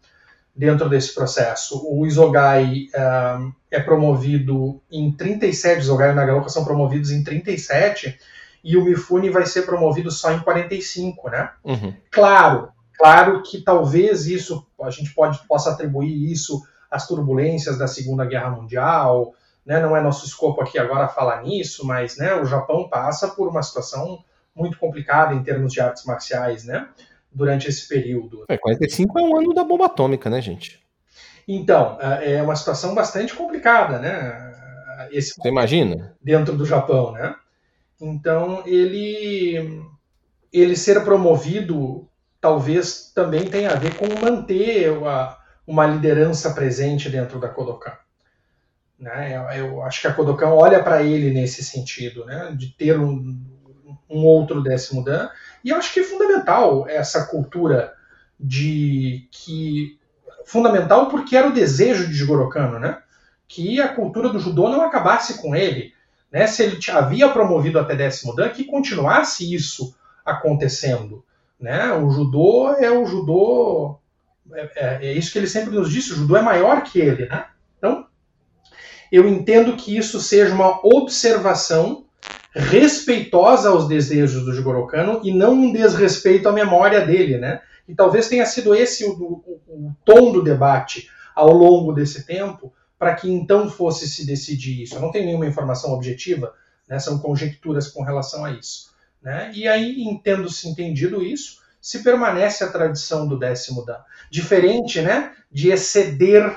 [0.55, 1.83] dentro desse processo.
[1.89, 8.19] O Isogai uh, é promovido em 37, Isogai e Nagaoka são promovidos em 37,
[8.65, 11.51] e o Mifune vai ser promovido só em 45, né?
[11.62, 11.95] Uhum.
[12.11, 18.25] Claro, claro que talvez isso, a gente pode, possa atribuir isso às turbulências da Segunda
[18.25, 19.35] Guerra Mundial,
[19.67, 19.81] né?
[19.81, 23.62] não é nosso escopo aqui agora falar nisso, mas né, o Japão passa por uma
[23.62, 26.89] situação muito complicada em termos de artes marciais, né?
[27.35, 28.45] durante esse período.
[28.49, 30.81] É, 45 é um ano da bomba atômica, né, gente?
[31.47, 34.55] Então, é, é uma situação bastante complicada, né?
[35.11, 36.15] Esse Você imagina?
[36.23, 37.35] Dentro do Japão, né?
[38.01, 39.83] Então, ele,
[40.53, 42.09] ele ser promovido
[42.41, 47.97] talvez também tenha a ver com manter uma, uma liderança presente dentro da Kodokan.
[48.99, 49.35] Né?
[49.35, 52.55] Eu, eu acho que a Kodokan olha para ele nesse sentido, né?
[52.55, 53.41] de ter um,
[54.11, 55.31] um outro décimo dan
[55.65, 57.95] e eu acho que é fundamental essa cultura
[58.39, 59.99] de que
[60.45, 62.99] fundamental porque era o desejo de Jigoro Kano, né?
[63.49, 65.94] Que a cultura do judô não acabasse com ele,
[66.35, 66.49] né?
[66.49, 69.95] Se ele havia promovido até décimo dan, que continuasse isso
[70.26, 71.24] acontecendo,
[71.61, 71.93] né?
[71.93, 74.01] O judô é o judô
[74.53, 77.26] é, é, é isso que ele sempre nos disse, o judô é maior que ele,
[77.26, 77.47] né?
[77.78, 78.07] Então,
[79.12, 82.05] eu entendo que isso seja uma observação
[82.51, 87.61] respeitosa aos desejos do Jigoro Kano e não um desrespeito à memória dele, né?
[87.89, 92.72] E talvez tenha sido esse o, o, o tom do debate ao longo desse tempo
[93.05, 94.95] para que então fosse se decidir isso.
[94.95, 96.55] Eu não tenho nenhuma informação objetiva,
[96.89, 96.99] né?
[96.99, 98.95] são conjecturas com relação a isso.
[99.23, 99.53] Né?
[99.55, 103.99] E aí, entendo-se entendido isso, se permanece a tradição do décimo dan.
[104.31, 106.51] Diferente né, de exceder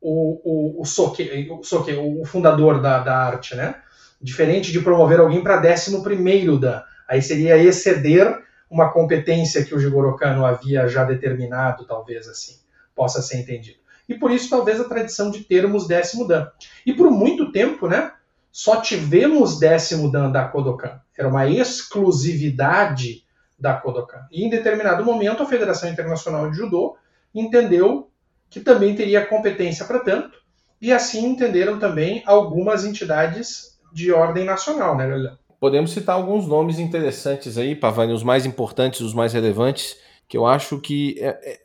[0.00, 3.74] o, o, o, soque, o, soque, o fundador da, da arte, né?
[4.22, 6.84] Diferente de promover alguém para 11 Dan.
[7.08, 8.38] Aí seria exceder
[8.70, 12.60] uma competência que o Jigoro Kano havia já determinado, talvez assim,
[12.94, 13.79] possa ser entendido.
[14.10, 16.48] E por isso, talvez, a tradição de termos décimo Dan.
[16.84, 18.12] E por muito tempo, né,
[18.50, 21.00] só tivemos décimo Dan da Kodokan.
[21.16, 23.22] Era uma exclusividade
[23.56, 24.26] da Kodokan.
[24.32, 26.96] E em determinado momento, a Federação Internacional de Judô
[27.32, 28.10] entendeu
[28.50, 30.40] que também teria competência para tanto,
[30.82, 35.38] e assim entenderam também algumas entidades de ordem nacional, né, galera?
[35.60, 39.96] Podemos citar alguns nomes interessantes aí, Pavani, os mais importantes, os mais relevantes,
[40.28, 41.16] que eu acho que.
[41.20, 41.60] É, é,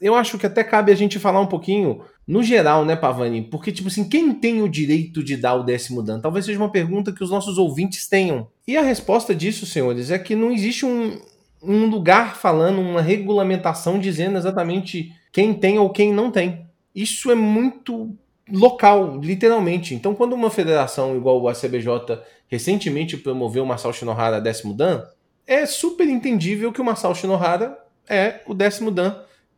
[0.00, 3.42] eu acho que até cabe a gente falar um pouquinho, no geral, né, Pavani?
[3.42, 6.20] Porque, tipo assim, quem tem o direito de dar o décimo dan?
[6.20, 8.48] Talvez seja uma pergunta que os nossos ouvintes tenham.
[8.66, 11.20] E a resposta disso, senhores, é que não existe um,
[11.62, 16.66] um lugar falando, uma regulamentação dizendo exatamente quem tem ou quem não tem.
[16.94, 18.16] Isso é muito
[18.50, 19.94] local, literalmente.
[19.94, 25.04] Então, quando uma federação igual a CBJ recentemente promoveu o Masao Shinohara décimo dan,
[25.46, 29.16] é super entendível que o Masao Shinohara é o décimo dan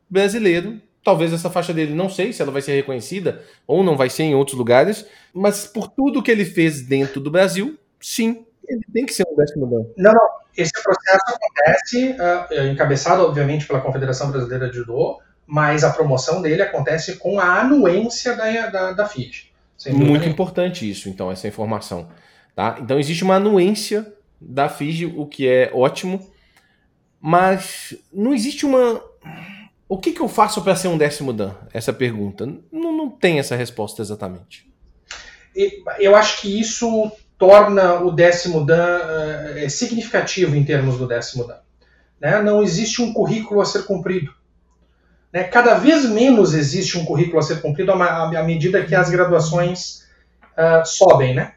[0.09, 4.09] brasileiro Talvez essa faixa dele, não sei se ela vai ser reconhecida ou não vai
[4.09, 8.81] ser em outros lugares, mas por tudo que ele fez dentro do Brasil, sim, ele
[8.91, 9.85] tem que ser um décimo dan.
[9.99, 10.29] Não, não.
[10.57, 16.63] Esse processo acontece, uh, encabeçado, obviamente, pela Confederação Brasileira de Judô, mas a promoção dele
[16.63, 19.11] acontece com a anuência da, da, da.
[19.91, 22.09] Muito importante isso, então, essa informação.
[22.55, 22.79] Tá?
[22.81, 26.25] Então, existe uma anuência da FIG, o que é ótimo,
[27.21, 29.03] mas não existe uma.
[29.89, 31.53] O que, que eu faço para ser um décimo Dan?
[31.72, 32.47] Essa pergunta.
[32.72, 34.66] Não, não tem essa resposta exatamente.
[35.99, 41.59] Eu acho que isso torna o décimo Dan uh, significativo em termos do décimo Dan.
[42.20, 42.43] Né?
[42.43, 44.32] Não existe um currículo a ser cumprido.
[45.32, 45.45] Né?
[45.45, 50.07] Cada vez menos existe um currículo a ser cumprido à, medida que as graduações
[50.57, 51.35] uh, sobem.
[51.35, 51.53] Né?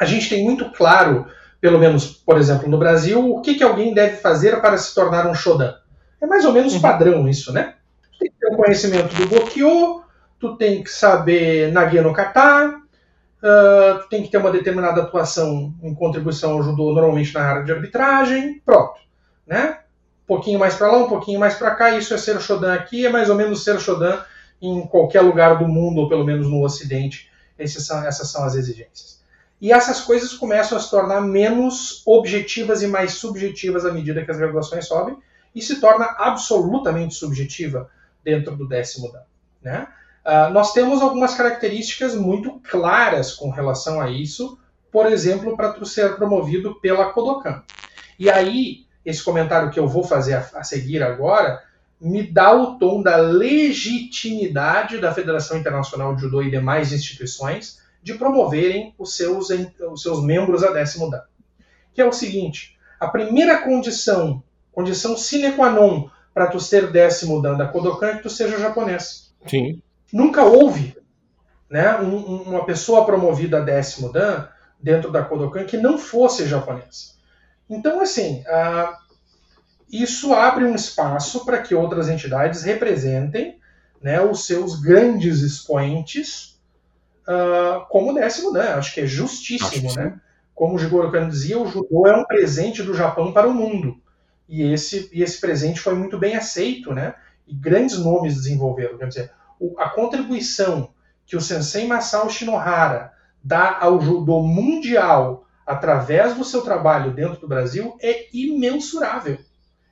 [0.00, 1.26] A gente tem muito claro,
[1.60, 5.26] pelo menos, por exemplo, no Brasil, o que, que alguém deve fazer para se tornar
[5.26, 5.74] um Shodan.
[6.20, 6.80] É mais ou menos uhum.
[6.80, 7.74] padrão isso, né?
[8.12, 10.02] Tu tem que ter um conhecimento do Gokyo,
[10.38, 15.74] tu tem que saber Nage no Kata, uh, tu tem que ter uma determinada atuação
[15.82, 19.00] em contribuição ao judô, normalmente na área de arbitragem, pronto.
[19.46, 19.78] Né?
[20.30, 23.10] pouquinho mais para lá, um pouquinho mais para cá, isso é ser Shodan aqui, é
[23.10, 24.22] mais ou menos ser Shodan
[24.62, 27.28] em qualquer lugar do mundo, ou pelo menos no Ocidente.
[27.66, 29.20] São, essas são as exigências.
[29.60, 34.30] E essas coisas começam a se tornar menos objetivas e mais subjetivas à medida que
[34.30, 35.18] as graduações sobem,
[35.54, 37.90] e se torna absolutamente subjetiva
[38.24, 39.22] dentro do décimo dan.
[39.62, 39.86] Né?
[40.24, 44.58] Uh, nós temos algumas características muito claras com relação a isso,
[44.92, 47.62] por exemplo, para ser promovido pela Kodokan.
[48.18, 51.62] E aí, esse comentário que eu vou fazer a, a seguir agora
[52.00, 58.14] me dá o tom da legitimidade da Federação Internacional de Judô e demais instituições de
[58.14, 61.22] promoverem os seus, os seus membros a décimo dan.
[61.92, 64.42] Que é o seguinte: a primeira condição,
[64.72, 68.58] condição sine qua non para tu ser décimo dan da Kodokan é que tu seja
[68.58, 69.32] japonês.
[69.46, 69.82] Sim.
[70.12, 70.96] Nunca houve
[71.68, 74.48] né, um, uma pessoa promovida a décimo dan
[74.80, 77.18] dentro da Kodokan que não fosse japonês.
[77.68, 78.94] Então, assim, uh,
[79.90, 83.58] isso abre um espaço para que outras entidades representem
[84.00, 86.58] né, os seus grandes expoentes
[87.28, 88.72] uh, como décimo né?
[88.72, 90.18] Acho que é justíssimo, né?
[90.54, 94.00] Como o Jigoro Kano dizia, o judô é um presente do Japão para o mundo.
[94.50, 97.14] E esse, e esse presente foi muito bem aceito, né?
[97.46, 98.98] E grandes nomes desenvolveram.
[98.98, 100.90] Quer dizer, o, a contribuição
[101.24, 107.46] que o Sensei Masao Shinohara dá ao judô mundial através do seu trabalho dentro do
[107.46, 109.38] Brasil é imensurável.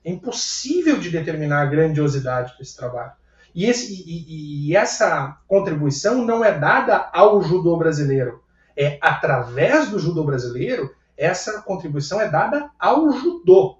[0.04, 3.12] É impossível de determinar a grandiosidade desse trabalho.
[3.54, 8.42] E, esse, e, e, essa contribuição não é dada ao judô brasileiro.
[8.76, 13.77] É através do judô brasileiro, essa contribuição é dada ao judô.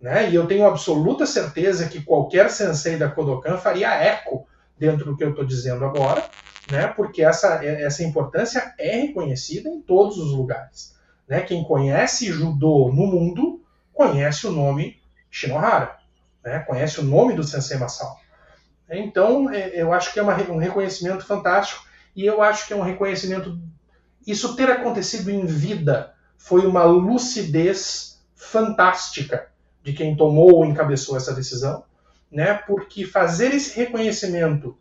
[0.00, 0.30] Né?
[0.30, 4.46] E eu tenho absoluta certeza que qualquer sensei da Kodokan faria eco
[4.78, 6.24] dentro do que eu estou dizendo agora,
[6.70, 6.86] né?
[6.86, 10.94] porque essa, essa importância é reconhecida em todos os lugares.
[11.26, 11.40] Né?
[11.40, 13.60] Quem conhece judô no mundo
[13.92, 15.96] conhece o nome Shinohara,
[16.44, 16.60] né?
[16.60, 18.16] conhece o nome do Sensei Masao.
[18.88, 21.84] Então, é, eu acho que é uma, um reconhecimento fantástico
[22.14, 23.58] e eu acho que é um reconhecimento.
[24.26, 29.48] Isso ter acontecido em vida foi uma lucidez fantástica
[29.88, 31.82] de quem tomou ou encabeçou essa decisão,
[32.30, 32.52] né?
[32.52, 34.76] Porque fazer esse reconhecimento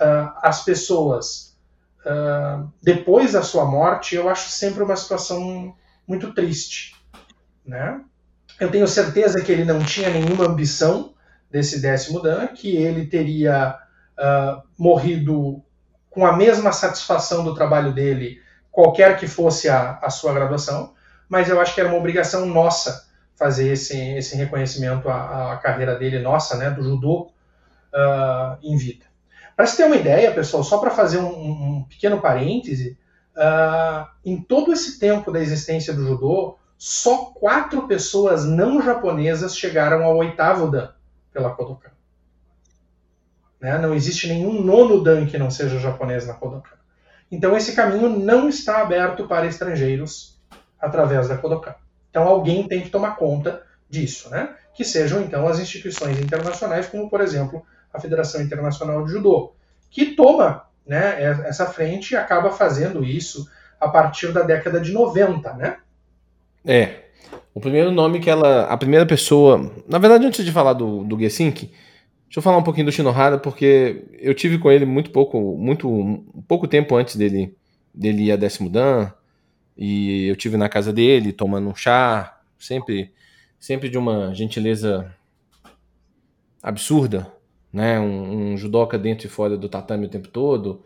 [0.00, 1.56] uh, às pessoas
[2.04, 6.96] uh, depois da sua morte, eu acho sempre uma situação muito triste,
[7.64, 8.00] né?
[8.58, 11.14] Eu tenho certeza que ele não tinha nenhuma ambição
[11.48, 13.78] desse décimo dan, que ele teria
[14.18, 15.62] uh, morrido
[16.10, 18.42] com a mesma satisfação do trabalho dele,
[18.72, 20.94] qualquer que fosse a, a sua graduação,
[21.28, 23.07] mas eu acho que era uma obrigação nossa
[23.38, 27.30] fazer esse, esse reconhecimento à, à carreira dele, nossa, né, do judô,
[27.94, 29.06] uh, em vida.
[29.56, 32.98] Para se ter uma ideia, pessoal, só para fazer um, um, pequeno parêntese,
[33.38, 40.02] Uh, em todo esse tempo da existência do judô, só quatro pessoas não japonesas chegaram
[40.02, 40.90] ao oitavo dan
[41.32, 41.90] pela Kodokan.
[43.60, 43.78] Né?
[43.78, 46.74] Não existe nenhum nono dan que não seja japonês na Kodokan.
[47.30, 50.36] Então esse caminho não está aberto para estrangeiros
[50.80, 51.76] através da Kodokan.
[52.18, 54.50] Então alguém tem que tomar conta disso, né?
[54.74, 57.64] Que sejam então as instituições internacionais, como por exemplo
[57.94, 59.52] a Federação Internacional de Judô,
[59.88, 63.48] que toma né, essa frente acaba fazendo isso
[63.80, 65.76] a partir da década de 90, né?
[66.66, 67.04] É.
[67.54, 68.64] O primeiro nome que ela.
[68.64, 69.70] A primeira pessoa.
[69.86, 73.38] Na verdade, antes de falar do, do Gesink, deixa eu falar um pouquinho do Shinohara,
[73.38, 77.54] porque eu tive com ele muito pouco, muito pouco tempo antes dele,
[77.94, 79.12] dele ir a décimo Dan.
[79.78, 83.12] E eu tive na casa dele, tomando um chá, sempre,
[83.60, 85.14] sempre de uma gentileza
[86.60, 87.32] absurda,
[87.72, 88.00] né?
[88.00, 90.82] Um, um judoca dentro e fora do tatame o tempo todo,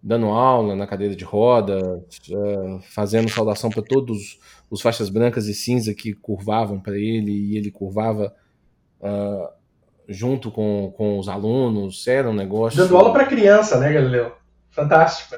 [0.00, 4.38] dando aula na cadeira de roda, uh, fazendo saudação para todos
[4.70, 8.32] os faixas brancas e cinza que curvavam para ele e ele curvava
[9.00, 9.48] uh,
[10.08, 12.06] junto com, com os alunos.
[12.06, 12.78] Era um negócio.
[12.78, 14.36] Dando aula para criança, né, Galileu?
[14.70, 15.36] Fantástico.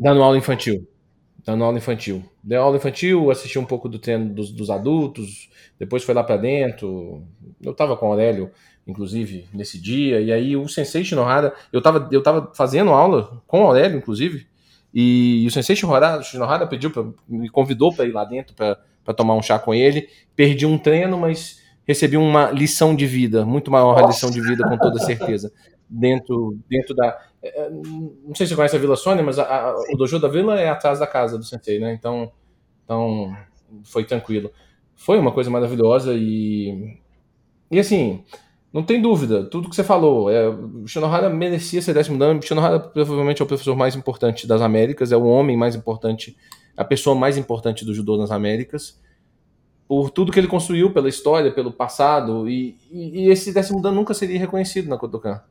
[0.00, 0.88] Dando aula infantil.
[1.44, 2.24] Dando aula infantil.
[2.42, 6.36] Deu aula infantil, assisti um pouco do treino dos, dos adultos, depois foi lá para
[6.36, 7.22] dentro.
[7.62, 8.50] Eu estava com o Aurélio
[8.86, 10.20] inclusive, nesse dia.
[10.20, 14.46] E aí o Sensei Shinohara, eu tava, eu tava fazendo aula com o Aurélio, inclusive,
[14.92, 19.34] e o Sensei Shinohara, Shinohara pediu pra, me convidou para ir lá dentro para tomar
[19.34, 20.08] um chá com ele.
[20.36, 24.62] Perdi um treino, mas recebi uma lição de vida, muito maior a lição de vida,
[24.68, 25.52] com toda certeza.
[25.90, 27.18] Dentro, dentro da.
[27.44, 30.18] É, é, não sei se você conhece a Vila Sônia, mas a, a, o dojo
[30.18, 31.92] da vila é atrás da casa do Sensei, né?
[31.92, 32.32] Então,
[32.82, 33.36] então
[33.84, 34.50] foi tranquilo.
[34.96, 36.98] Foi uma coisa maravilhosa e.
[37.70, 38.24] E assim,
[38.72, 40.30] não tem dúvida, tudo que você falou.
[40.30, 42.38] É, o Shinohara merecia ser décimo dan.
[42.38, 46.34] O Shinohara provavelmente é o professor mais importante das Américas, é o homem mais importante,
[46.74, 48.98] a pessoa mais importante do judô nas Américas,
[49.86, 52.48] por tudo que ele construiu pela história, pelo passado.
[52.48, 55.42] E, e, e esse décimo dan nunca seria reconhecido na Kodokan.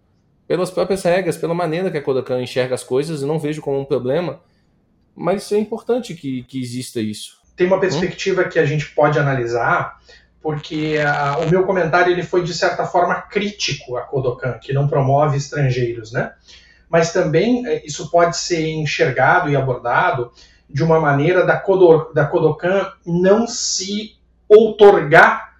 [0.53, 3.79] Pelas próprias regras, pela maneira que a Kodokan enxerga as coisas, eu não vejo como
[3.79, 4.39] um problema,
[5.15, 7.39] mas é importante que, que exista isso.
[7.55, 8.49] Tem uma perspectiva hum?
[8.49, 9.97] que a gente pode analisar
[10.39, 14.87] porque a, o meu comentário ele foi de certa forma crítico a Kodokan, que não
[14.87, 16.33] promove estrangeiros, né?
[16.87, 20.31] Mas também é, isso pode ser enxergado e abordado
[20.69, 21.63] de uma maneira da,
[22.13, 25.52] da Kodokan não se outorgar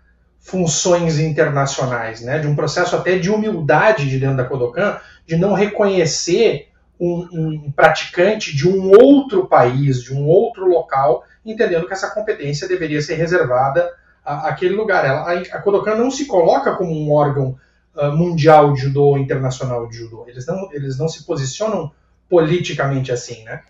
[0.44, 2.38] funções internacionais, né?
[2.38, 6.68] De um processo até de humildade de dentro da Kodokan, de não reconhecer
[7.00, 12.68] um, um praticante de um outro país, de um outro local, entendendo que essa competência
[12.68, 13.90] deveria ser reservada
[14.24, 15.06] a, aquele lugar.
[15.06, 17.58] Ela, a, a Kodokan não se coloca como um órgão
[17.96, 20.26] uh, mundial de judô internacional de judô.
[20.28, 21.90] Eles não, eles não se posicionam
[22.30, 23.62] politicamente assim, né?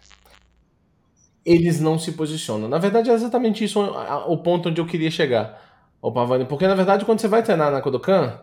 [1.45, 2.67] Eles não se posicionam.
[2.67, 5.61] Na verdade, é exatamente isso o ponto onde eu queria chegar,
[6.03, 6.45] o Pavani.
[6.45, 8.41] Porque, na verdade, quando você vai treinar na Kodokan,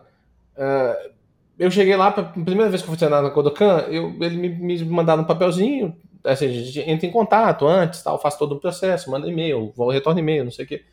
[0.57, 1.11] uh,
[1.59, 4.49] eu cheguei lá, pra, primeira vez que eu fui treinar na Kodokan, eu, ele me,
[4.49, 8.59] me mandaram um papelzinho, assim, a gente entra em contato antes, tal, faz todo o
[8.59, 10.83] processo, manda e-mail, retorna e-mail, não sei o quê.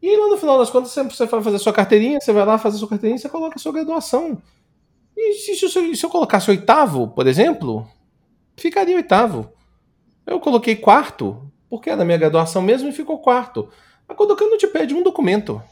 [0.00, 2.78] E lá no final das contas, você vai fazer sua carteirinha, você vai lá fazer
[2.78, 4.40] sua carteirinha e você coloca sua graduação.
[5.16, 7.86] E se, se, se, eu colocasse oitavo, por exemplo,
[8.56, 9.52] ficaria oitavo.
[10.24, 13.68] Eu coloquei quarto, porque da minha graduação mesmo e ficou quarto.
[14.08, 15.62] A Kodokan não te pede um documento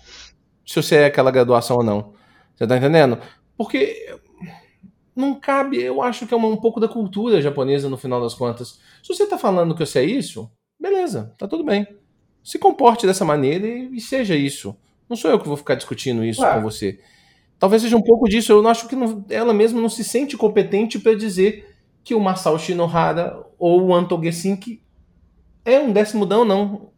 [0.69, 2.13] se você é aquela graduação ou não.
[2.55, 3.19] Você tá entendendo?
[3.57, 4.15] Porque
[5.17, 8.79] não cabe, eu acho que é um pouco da cultura japonesa no final das contas.
[9.03, 11.87] Se você tá falando que você é isso, beleza, tá tudo bem
[12.49, 14.75] se comporte dessa maneira e, e, seja isso.
[15.07, 16.99] Não sou eu que vou ficar discutindo isso com você.
[17.59, 18.53] Talvez seja um pouco disso.
[18.53, 22.59] Eu acho que não, ela mesma não se sente competente para dizer que o Masao
[22.59, 24.81] Shinohara ou o Anto Gesink
[25.63, 26.91] é um décimo dão, não.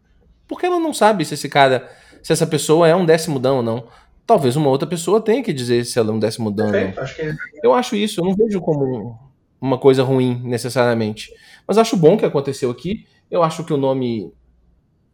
[0.46, 1.90] Porque ela não sabe se esse cara,
[2.22, 3.84] se essa pessoa é um décimo dão ou não.
[4.26, 7.02] Talvez uma outra pessoa tenha que dizer se ela é um décimo dão ou não.
[7.02, 7.22] Acho que...
[7.22, 9.18] É eu acho isso, eu não vejo como
[9.60, 11.32] uma coisa ruim necessariamente.
[11.66, 13.06] Mas acho bom que aconteceu aqui.
[13.30, 14.32] Eu acho que o nome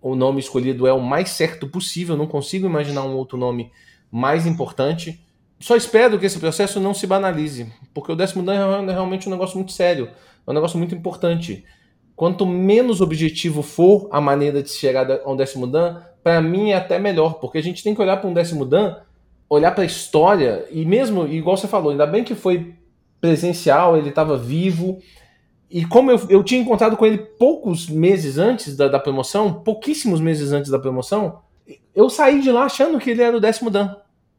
[0.01, 3.73] o nome escolhido é o mais certo possível, não consigo imaginar um outro nome
[4.11, 5.21] mais importante.
[5.59, 9.33] Só espero que esse processo não se banalize, porque o décimo dan é realmente um
[9.33, 10.11] negócio muito sério,
[10.47, 11.65] é um negócio muito importante.
[12.17, 16.77] Quanto menos objetivo for a maneira de chegar a um décimo dan, para mim é
[16.77, 18.97] até melhor, porque a gente tem que olhar para um décimo dan,
[19.49, 22.75] olhar para a história, e mesmo, igual você falou, ainda bem que foi
[23.21, 24.99] presencial, ele estava vivo,
[25.71, 30.21] e como eu, eu tinha encontrado com ele poucos meses antes da, da promoção, pouquíssimos
[30.21, 31.41] meses antes da promoção,
[31.95, 33.95] eu saí de lá achando que ele era o décimo Dan.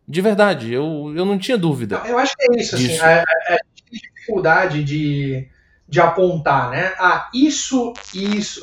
[0.07, 2.01] De verdade, eu, eu não tinha dúvida.
[2.05, 3.57] Eu acho que é isso, assim, a, a,
[3.91, 5.47] dificuldade de,
[5.87, 6.93] de apontar, né?
[6.97, 8.61] Ah, isso, isso,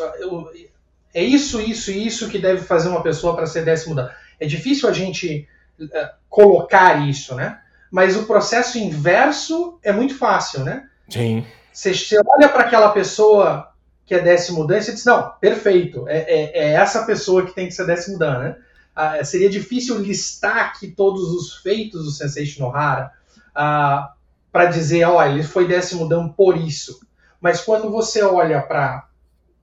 [1.12, 4.10] é isso, isso e isso que deve fazer uma pessoa para ser décimo Dan.
[4.38, 5.48] É difícil a gente
[5.80, 5.88] uh,
[6.28, 7.60] colocar isso, né?
[7.90, 10.88] Mas o processo inverso é muito fácil, né?
[11.08, 11.46] Sim.
[11.72, 13.72] Você, você olha para aquela pessoa
[14.04, 17.54] que é décimo dan e você diz, não, perfeito, é, é, é, essa pessoa que
[17.54, 18.56] tem que ser décimo dan, né?
[18.94, 23.10] Ah, seria difícil listar aqui todos os feitos do Sensei Shinohara
[23.54, 24.12] ah,
[24.52, 27.00] para dizer, ó, ele foi décimo dan por isso.
[27.44, 29.06] Mas quando você olha para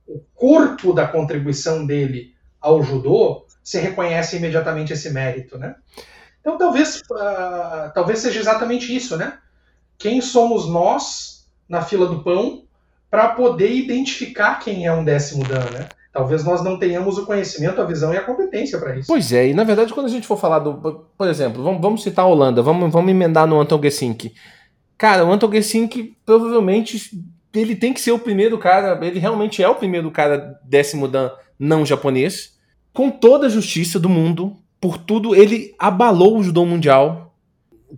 [0.07, 5.73] o corpo da contribuição dele ao judô, você reconhece imediatamente esse mérito, né?
[6.39, 9.39] Então talvez, uh, talvez seja exatamente isso, né?
[9.97, 12.65] Quem somos nós na fila do pão
[13.09, 15.89] para poder identificar quem é um décimo dan, né?
[16.13, 19.07] Talvez nós não tenhamos o conhecimento, a visão e a competência para isso.
[19.07, 21.07] Pois é, e na verdade, quando a gente for falar do.
[21.17, 24.35] Por exemplo, vamos, vamos citar a Holanda, vamos, vamos emendar no Anton Gesink.
[24.99, 27.09] Cara, o Anton Gesink provavelmente
[27.53, 31.31] ele tem que ser o primeiro cara, ele realmente é o primeiro cara décimo dan
[31.59, 32.57] não japonês,
[32.93, 37.35] com toda a justiça do mundo, por tudo, ele abalou o judô mundial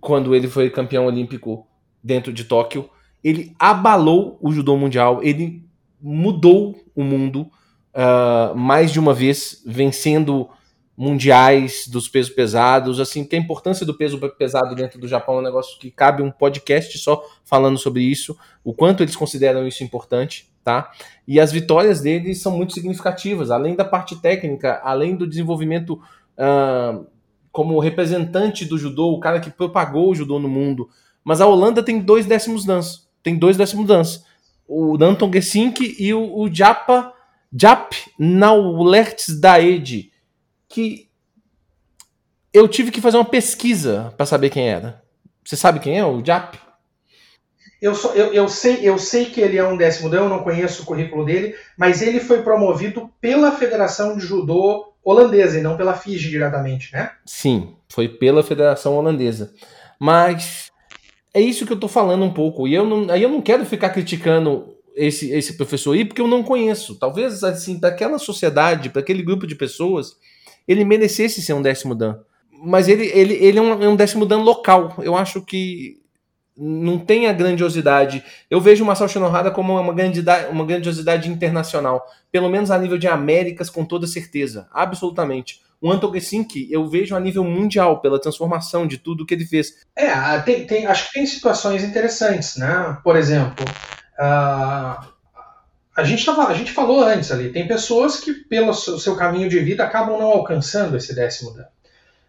[0.00, 1.66] quando ele foi campeão olímpico
[2.02, 2.90] dentro de Tóquio.
[3.22, 5.64] Ele abalou o judô mundial, ele
[6.00, 7.50] mudou o mundo
[7.94, 10.50] uh, mais de uma vez, vencendo
[10.96, 15.38] mundiais dos pesos pesados, assim, que a importância do peso pesado dentro do Japão é
[15.38, 19.82] um negócio que cabe um podcast só falando sobre isso, o quanto eles consideram isso
[19.82, 20.90] importante, tá?
[21.26, 26.00] E as vitórias deles são muito significativas, além da parte técnica, além do desenvolvimento
[26.38, 27.04] uh,
[27.50, 30.88] como representante do judô, o cara que propagou o judô no mundo.
[31.24, 34.24] Mas a Holanda tem dois décimos dans, tem dois décimos dans,
[34.66, 37.12] o Danton Gesink e o, o Japa
[37.56, 40.10] Jap Naulerts Daed,
[40.74, 41.08] que
[42.52, 45.00] eu tive que fazer uma pesquisa para saber quem era.
[45.44, 46.58] Você sabe quem é o Jap?
[47.80, 50.42] Eu, só, eu, eu, sei, eu sei que ele é um décimo dan, eu não
[50.42, 55.76] conheço o currículo dele, mas ele foi promovido pela Federação de Judô holandesa e não
[55.76, 57.12] pela FIGE diretamente, né?
[57.24, 59.52] Sim, foi pela Federação Holandesa.
[60.00, 60.72] Mas
[61.32, 62.66] é isso que eu tô falando um pouco.
[62.66, 66.26] E eu não, aí eu não quero ficar criticando esse, esse professor aí, porque eu
[66.26, 66.98] não conheço.
[66.98, 70.16] Talvez, assim, daquela sociedade, para aquele grupo de pessoas,
[70.66, 72.18] ele merecesse ser um décimo dan.
[72.50, 74.94] Mas ele, ele, ele é, um, é um décimo dan local.
[74.98, 76.00] Eu acho que
[76.56, 78.24] não tem a grandiosidade.
[78.48, 82.96] Eu vejo o Marcel Shinohara como uma grandiosidade, uma grandiosidade internacional, pelo menos a nível
[82.96, 85.60] de Américas, com toda certeza, absolutamente.
[85.80, 89.74] O Anton Gesink eu vejo a nível mundial pela transformação de tudo que ele fez.
[89.94, 92.96] É, tem, tem, acho que tem situações interessantes, né?
[93.02, 93.66] Por exemplo,
[94.18, 95.13] uh,
[95.96, 99.60] a gente, tava, a gente falou antes ali, tem pessoas que, pelo seu caminho de
[99.60, 101.66] vida, acabam não alcançando esse décimo dan.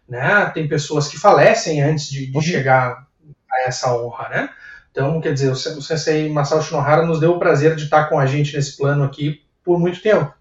[0.08, 0.50] Né?
[0.54, 2.42] Tem pessoas que falecem antes de, de uhum.
[2.42, 3.06] chegar
[3.50, 4.50] a essa honra, né?
[4.90, 8.18] Então, quer dizer, o, o sensei Masao Shinohara nos deu o prazer de estar com
[8.18, 10.32] a gente nesse plano aqui por muito tempo.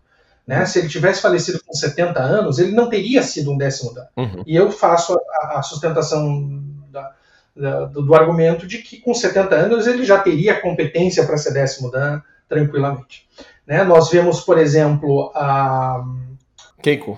[0.48, 0.66] Né?
[0.66, 4.08] Se ele tivesse falecido com 70 anos, ele não teria sido um décimo dan.
[4.16, 4.44] Uhum.
[4.46, 7.12] E eu faço a, a sustentação da,
[7.56, 11.52] da, do, do, argumento de que com 70 anos ele já teria competência para ser
[11.52, 13.28] décimo dan, tranquilamente.
[13.66, 13.84] Né?
[13.84, 16.04] Nós vemos, por exemplo, a
[16.82, 17.18] Keiko.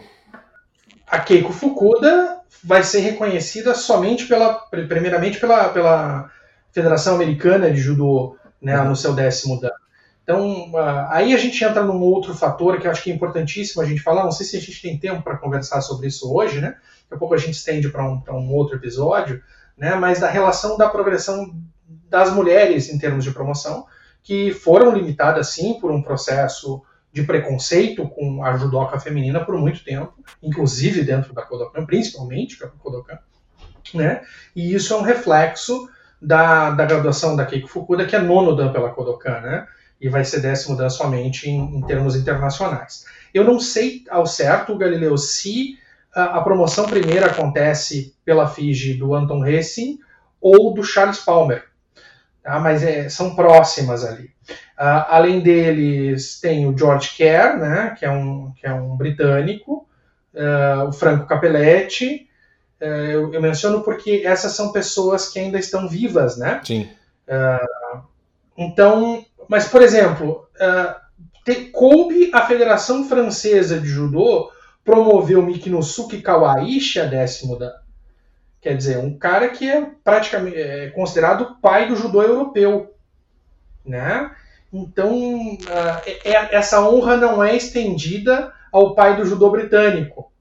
[1.06, 6.30] A Keiko Fukuda vai ser reconhecida somente pela, primeiramente pela, pela
[6.72, 9.72] Federação Americana de Judô, né, no seu décimo dan.
[10.24, 10.72] Então,
[11.10, 14.02] aí a gente entra num outro fator que eu acho que é importantíssimo a gente
[14.02, 14.26] falar.
[14.26, 16.76] Não sei se a gente tem tempo para conversar sobre isso hoje, né?
[17.04, 19.42] Daqui a pouco a gente estende para um, um outro episódio,
[19.78, 19.96] né?
[19.96, 21.56] Mas da relação da progressão
[22.10, 23.86] das mulheres em termos de promoção
[24.28, 29.82] que foram limitadas, sim, por um processo de preconceito com a judoca feminina por muito
[29.86, 30.14] tempo,
[30.44, 33.20] inclusive dentro da Kodokan, principalmente pela Kodokan,
[33.94, 34.22] né?
[34.54, 35.90] E isso é um reflexo
[36.22, 39.66] da, da graduação da Keiko Fukuda, que é nono dan pela Kodokan, né?
[40.00, 43.06] E vai ser décimo dan somente em, em termos internacionais.
[43.34, 45.80] Eu não sei ao certo, Galileu, se
[46.14, 50.00] a, a promoção primeira acontece pela FIGE do Anton Hessing
[50.42, 51.64] ou do Charles Palmer,
[52.48, 52.60] tá?
[52.60, 54.32] mas é, são próximas ali.
[54.80, 59.88] Uh, além deles, tem o George Kerr, né, que, é um, que é um britânico,
[60.34, 62.30] uh, o Franco Capelletti.
[62.82, 66.62] Uh, eu, eu, menciono porque essas são pessoas que ainda estão vivas, né?
[66.64, 66.90] Sim.
[68.58, 70.48] então, mas, por exemplo,
[71.44, 74.52] te, coube a Federação Francesa de Judô
[74.86, 77.82] promover o Mikinosuke Kawaishi a décimo da,
[78.62, 82.94] Quer dizer, um cara que é praticamente é considerado o pai do judô europeu.
[83.86, 84.32] Né?
[84.74, 85.14] Então,
[85.54, 90.32] uh, é, essa honra não é estendida ao pai do judô britânico,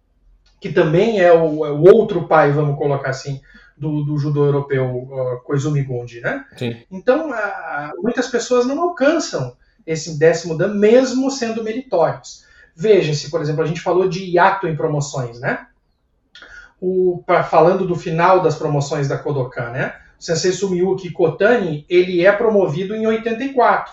[0.60, 3.40] que também é o, é o outro pai, vamos colocar assim,
[3.76, 6.44] do, do judô europeu, uh, Koizumi Gondi, né?
[6.56, 6.76] Sim.
[6.90, 9.56] Então, uh, muitas pessoas não alcançam
[9.86, 12.44] esse décimo dan, mesmo sendo meritórios.
[12.74, 15.66] Vejam-se, por exemplo, a gente falou de hiato em promoções, né?
[16.86, 19.96] O, pra, falando do final das promoções da Kodokan, né?
[20.16, 23.92] O Sensei Sumiyuki Kotani, ele é promovido em 84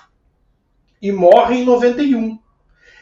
[1.01, 2.37] e morre em 91.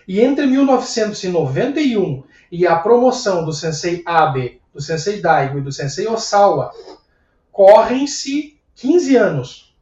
[0.07, 6.07] E entre 1991 e a promoção do Sensei Abe, do Sensei Daigo e do Sensei
[6.07, 6.71] Osawa,
[7.51, 9.75] correm-se 15 anos.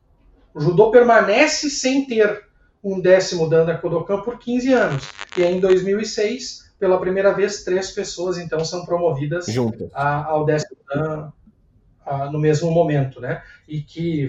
[0.56, 2.46] O judô permanece sem ter
[2.84, 5.04] um décimo dan da Kodokan por 15 anos.
[5.38, 9.46] E aí, em 2006, pela primeira vez, três pessoas então são promovidas
[9.94, 11.32] a, ao décimo dan
[12.32, 13.44] no mesmo momento, né?
[13.68, 14.28] E que,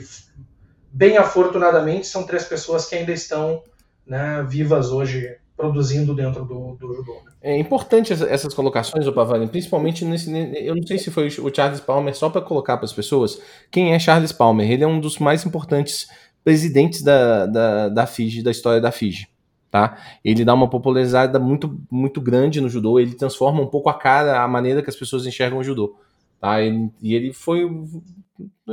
[0.93, 3.63] bem afortunadamente, são três pessoas que ainda estão
[4.07, 7.15] né, vivas hoje, produzindo dentro do, do judô.
[7.25, 7.33] Né?
[7.43, 10.31] É importante essas colocações, o Pavani, principalmente nesse.
[10.59, 13.41] Eu não sei se foi o Charles Palmer, só para colocar para as pessoas,
[13.71, 14.71] quem é Charles Palmer?
[14.71, 16.09] Ele é um dos mais importantes
[16.43, 19.29] presidentes da, da, da FIGE, da história da FIGE.
[19.71, 19.97] Tá?
[20.25, 24.43] Ele dá uma popularidade muito, muito grande no judô, ele transforma um pouco a cara,
[24.43, 25.97] a maneira que as pessoas enxergam o judô.
[26.41, 26.61] Tá?
[26.61, 27.69] Ele, e ele foi,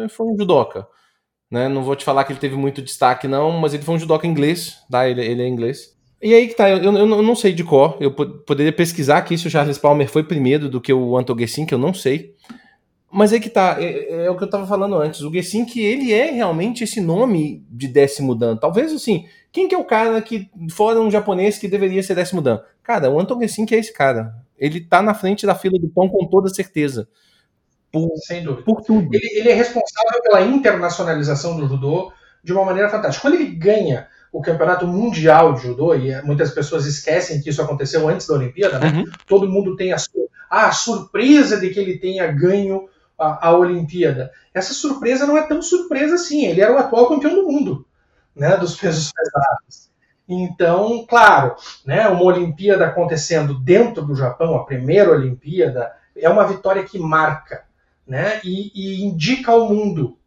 [0.09, 0.87] foi um judoca.
[1.51, 1.69] Né?
[1.69, 4.25] Não vou te falar que ele teve muito destaque, não, mas ele foi um judoca
[4.25, 5.07] inglês, tá?
[5.07, 5.95] ele, ele é inglês.
[6.19, 9.37] E aí que tá, eu, eu, eu não sei de cor, eu poderia pesquisar aqui
[9.37, 12.33] se o Charles Palmer foi primeiro do que o Anton Gessin, que eu não sei.
[13.11, 15.81] Mas aí que tá, é, é, o que eu tava falando antes, o Gessin que
[15.81, 18.57] ele é realmente esse nome de décimo dan.
[18.57, 22.41] Talvez assim, quem que é o cara que, fora um japonês, que deveria ser décimo
[22.41, 22.59] dan?
[22.83, 24.35] Cara, o Anton Gessin que é esse cara.
[24.57, 27.07] Ele tá na frente da fila do pão com toda certeza.
[27.91, 28.63] Por, Sem dúvida.
[28.63, 29.07] Por tudo.
[29.13, 32.11] Ele, ele é responsável pela internacionalização do judô
[32.43, 33.21] de uma maneira fantástica.
[33.21, 38.07] Quando ele ganha o campeonato mundial de judô, e muitas pessoas esquecem que isso aconteceu
[38.07, 38.89] antes da Olimpíada, né?
[38.89, 39.11] Uhum.
[39.25, 39.97] Todo mundo tem a,
[40.49, 42.87] a surpresa de que ele tenha ganho
[43.17, 44.31] a, Olimpíada.
[44.53, 46.45] Essa surpresa não é tão surpresa assim.
[46.45, 47.85] Ele era o atual campeão do mundo,
[48.35, 48.57] né?
[48.57, 49.89] Dos pesos pesados.
[50.27, 51.55] Então, claro,
[51.85, 52.07] né?
[52.07, 57.63] Uma Olimpíada acontecendo dentro do Japão, a primeira Olimpíada, é uma vitória que marca,
[58.05, 58.39] né?
[58.43, 60.17] E, e indica ao mundo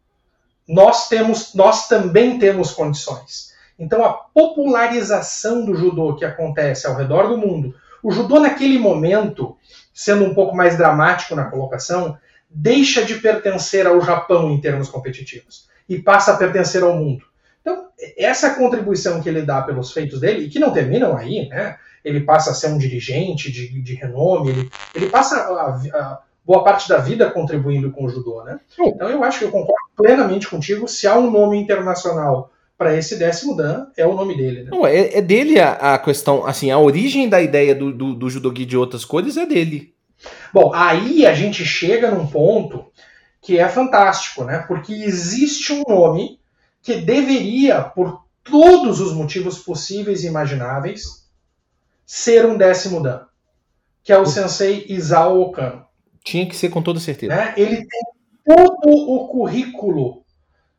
[0.71, 3.53] nós temos, nós também temos condições.
[3.77, 9.57] Então, a popularização do judô que acontece ao redor do mundo, o judô naquele momento,
[9.93, 12.17] sendo um pouco mais dramático na colocação,
[12.51, 17.25] deixa de pertencer ao Japão em termos competitivos e passa a pertencer ao mundo.
[17.61, 17.87] Então,
[18.17, 21.77] essa contribuição que ele dá pelos feitos dele, e que não terminam aí, né?
[22.05, 26.65] Ele passa a ser um dirigente de, de renome, ele, ele passa a, a, boa
[26.65, 28.59] parte da vida contribuindo com o judô, né?
[28.79, 30.89] Então, eu acho que eu concordo plenamente contigo.
[30.89, 34.63] Se há um nome internacional para esse décimo Dan é o nome dele.
[34.63, 34.71] Né?
[34.71, 38.31] Não, é, é dele a, a, questão, assim, a origem da ideia do, do, do
[38.31, 39.93] judogi de outras cores é dele.
[40.53, 42.91] Bom, aí a gente chega num ponto
[43.41, 44.65] que é fantástico, né?
[44.67, 46.39] Porque existe um nome
[46.83, 51.29] que deveria, por todos os motivos possíveis e imagináveis,
[52.05, 53.21] ser um décimo Dan,
[54.03, 54.27] que é o, o...
[54.27, 55.87] sensei Isao Okano.
[56.25, 57.35] Tinha que ser com toda certeza.
[57.35, 57.55] Né?
[57.57, 58.03] Ele tem
[58.45, 60.25] todo o currículo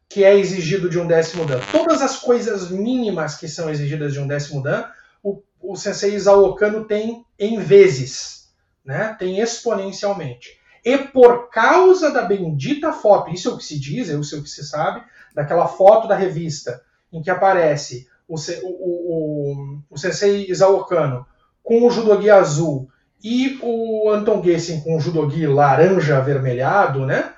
[0.09, 1.61] que é exigido de um décimo dan.
[1.71, 4.85] Todas as coisas mínimas que são exigidas de um décimo dan,
[5.23, 8.40] o, o sensei Isao Okano tem em vezes,
[8.83, 9.15] né?
[9.17, 10.59] tem exponencialmente.
[10.83, 14.39] E por causa da bendita foto, isso é o que se diz, é isso é
[14.39, 15.03] o que se sabe,
[15.33, 16.81] daquela foto da revista
[17.13, 21.25] em que aparece o, o, o, o sensei Isao Okano
[21.61, 22.89] com o judogi azul
[23.23, 27.33] e o Anton Gessen com o judogi laranja avermelhado, né?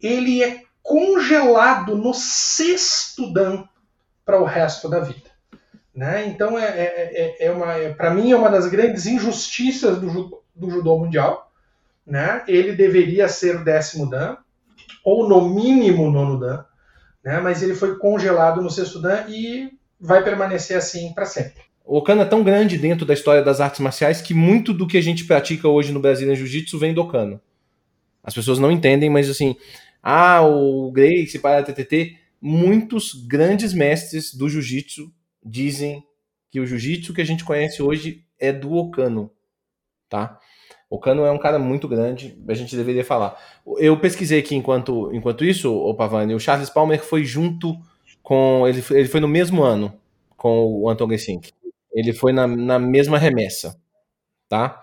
[0.00, 3.64] Ele é congelado no sexto dan
[4.24, 5.28] para o resto da vida.
[5.94, 6.26] Né?
[6.28, 10.39] Então, é, é, é, é uma, é, para mim, é uma das grandes injustiças do,
[10.54, 11.50] do judô mundial.
[12.06, 12.42] Né?
[12.48, 14.36] Ele deveria ser décimo dan,
[15.04, 16.64] ou no mínimo nono dan,
[17.24, 17.40] né?
[17.40, 19.70] mas ele foi congelado no sexto dan e
[20.00, 21.62] vai permanecer assim para sempre.
[21.84, 24.96] O Kano é tão grande dentro da história das artes marciais que muito do que
[24.96, 27.40] a gente pratica hoje no Brasil em Jiu-Jitsu vem do Kano.
[28.22, 29.56] As pessoas não entendem, mas assim,
[30.02, 35.12] ah, o Grace para a TTT, muitos grandes mestres do jiu-jitsu
[35.44, 36.02] dizem
[36.50, 39.30] que o jiu-jitsu que a gente conhece hoje é do Okano,
[40.10, 40.38] tá?
[40.90, 43.40] O Kano é um cara muito grande, a gente deveria falar.
[43.78, 47.78] Eu pesquisei aqui enquanto, enquanto isso, o Pavani, o Charles Palmer foi junto
[48.22, 48.66] com.
[48.66, 49.94] Ele, ele foi no mesmo ano
[50.36, 51.52] com o Anton Gesink.
[51.94, 53.80] Ele foi na, na mesma remessa,
[54.48, 54.80] tá?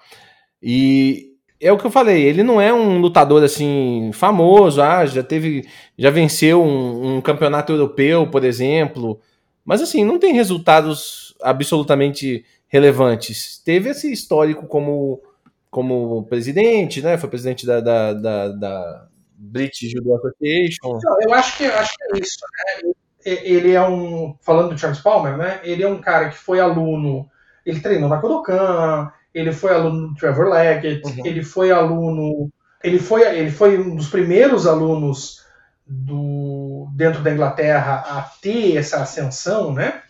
[0.63, 5.23] E é o que eu falei, ele não é um lutador assim famoso, ah, já
[5.23, 5.67] teve,
[5.97, 9.19] já venceu um, um, campeonato europeu, por exemplo,
[9.65, 13.61] mas assim, não tem resultados absolutamente relevantes.
[13.63, 15.21] Teve esse histórico como,
[15.69, 17.17] como presidente, né?
[17.17, 19.07] Foi presidente da, da, da, da
[19.37, 20.99] British Judo Association.
[21.21, 22.91] Eu acho que, acho que é isso, né?
[23.25, 25.59] Ele é um, falando do Charles Palmer, né?
[25.63, 27.29] Ele é um cara que foi aluno,
[27.65, 31.25] ele treinou na Kodokan, ele foi aluno do Trevor Leggett, uhum.
[31.25, 32.49] ele foi aluno,
[32.81, 35.45] ele foi, ele foi um dos primeiros alunos
[35.85, 40.01] do, dentro da Inglaterra a ter essa ascensão, né?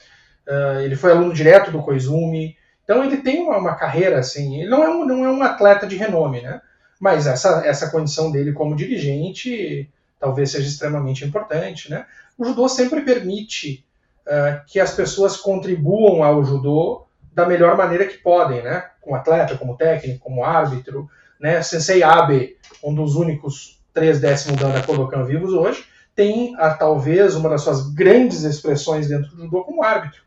[0.48, 4.69] Uh, ele foi aluno direto do Koizumi, então ele tem uma, uma, carreira assim, ele
[4.69, 6.61] não é, um, não é um atleta de renome, né?
[6.99, 12.06] Mas essa, essa condição dele como dirigente talvez seja extremamente importante, né?
[12.38, 13.86] O judô sempre permite
[14.26, 18.86] uh, que as pessoas contribuam ao judô da melhor maneira que podem, né?
[19.02, 21.10] Como atleta, como técnico, como árbitro,
[21.40, 21.61] né?
[21.61, 27.49] Sensei Abe, um dos únicos três décimos da Kodokan vivos hoje, tem a, talvez uma
[27.49, 30.22] das suas grandes expressões dentro do judô como árbitro.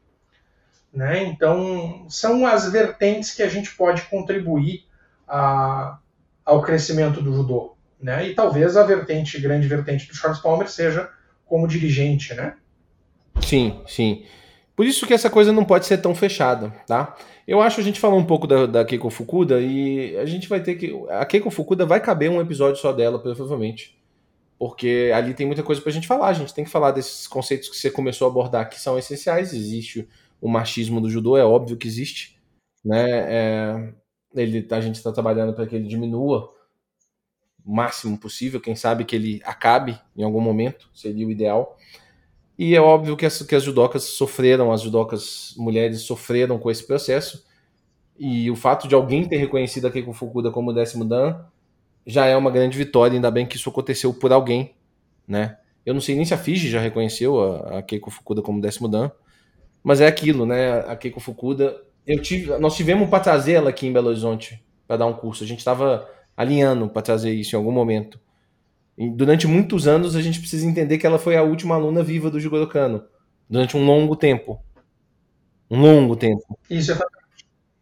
[0.93, 1.25] Né?
[1.25, 4.85] Então, são as vertentes que a gente pode contribuir
[5.29, 5.99] a,
[6.45, 7.77] ao crescimento do judô.
[8.01, 8.29] Né?
[8.29, 11.11] E talvez a vertente, grande vertente do Charles Palmer seja
[11.47, 12.55] como dirigente, né?
[13.41, 14.25] Sim, sim.
[14.75, 17.15] Por isso que essa coisa não pode ser tão fechada, tá?
[17.47, 20.49] Eu acho que a gente falou um pouco da, da Keiko Fukuda e a gente
[20.49, 20.95] vai ter que.
[21.11, 23.99] A Keiko Fukuda vai caber um episódio só dela, provavelmente.
[24.59, 26.29] Porque ali tem muita coisa pra gente falar.
[26.29, 29.53] A gente tem que falar desses conceitos que você começou a abordar que são essenciais.
[29.53, 30.09] Existe
[30.41, 32.39] o machismo do judô, é óbvio que existe.
[32.85, 33.07] Né?
[33.11, 33.93] É,
[34.35, 36.53] ele, a gente está trabalhando para que ele diminua
[37.65, 38.61] o máximo possível.
[38.61, 41.77] Quem sabe que ele acabe em algum momento, seria o ideal.
[42.59, 46.87] E é óbvio que as, que as judocas sofreram, as judocas mulheres sofreram com esse
[46.87, 47.47] processo.
[48.19, 51.43] E o fato de alguém ter reconhecido a Keiko Fukuda como décimo dan
[52.07, 54.75] já é uma grande vitória, ainda bem que isso aconteceu por alguém,
[55.27, 55.59] né?
[55.87, 58.89] Eu não sei nem se a Fiji já reconheceu a, a Keiko Fukuda como décimo
[58.89, 59.11] dan,
[59.83, 60.81] mas é aquilo, né?
[60.81, 64.99] A Keiko Fukuda, eu tive, nós tivemos para trazer ela aqui em Belo Horizonte para
[64.99, 65.45] dar um curso.
[65.45, 68.19] A gente estava alinhando para trazer isso em algum momento.
[68.97, 72.31] E durante muitos anos a gente precisa entender que ela foi a última aluna viva
[72.31, 73.05] do Jigoro Kano
[73.49, 74.61] durante um longo tempo.
[75.71, 76.59] Um longo tempo.
[76.69, 76.99] Isso é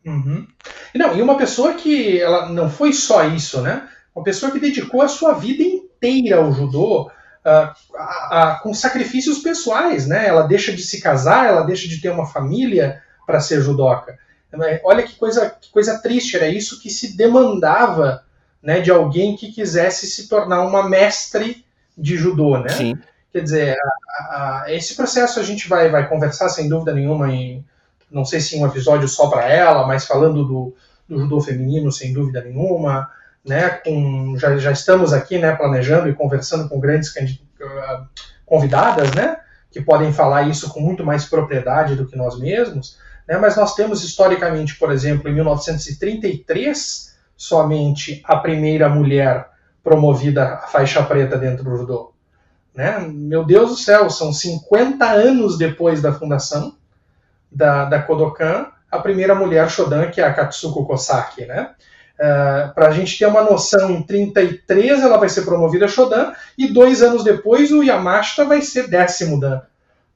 [0.06, 0.46] uhum.
[0.94, 3.88] Não, e uma pessoa que ela não foi só isso, né?
[4.14, 7.10] Uma pessoa que dedicou a sua vida inteira ao judô,
[7.44, 10.26] uh, com sacrifícios pessoais, né?
[10.26, 14.18] Ela deixa de se casar, ela deixa de ter uma família para ser judoca.
[14.82, 18.24] Olha que coisa, que coisa triste, era isso que se demandava
[18.62, 21.64] né, de alguém que quisesse se tornar uma mestre
[21.96, 22.68] de judô, né?
[22.70, 22.98] Sim.
[23.32, 23.76] Quer dizer,
[24.08, 27.64] a, a, esse processo a gente vai, vai conversar sem dúvida nenhuma em,
[28.10, 30.74] não sei se em um episódio só para ela, mas falando do,
[31.08, 33.10] do judô feminino sem dúvida nenhuma,
[33.48, 37.12] né, com, já, já estamos aqui né, planejando e conversando com grandes
[37.60, 38.04] ah,
[38.44, 39.38] convidadas, né,
[39.70, 43.74] que podem falar isso com muito mais propriedade do que nós mesmos, né, mas nós
[43.74, 49.48] temos historicamente, por exemplo, em 1933, somente a primeira mulher
[49.82, 52.12] promovida à faixa preta dentro do judô.
[52.74, 52.98] Né?
[53.10, 56.76] Meu Deus do céu, são 50 anos depois da fundação
[57.50, 61.70] da, da Kodokan, a primeira mulher Shodan, que é a Katsuko Kosaki, né?
[62.18, 66.32] É, Para a gente ter uma noção, em 33 ela vai ser promovida a Shodan
[66.56, 69.60] e dois anos depois o Yamashita vai ser décimo Dan.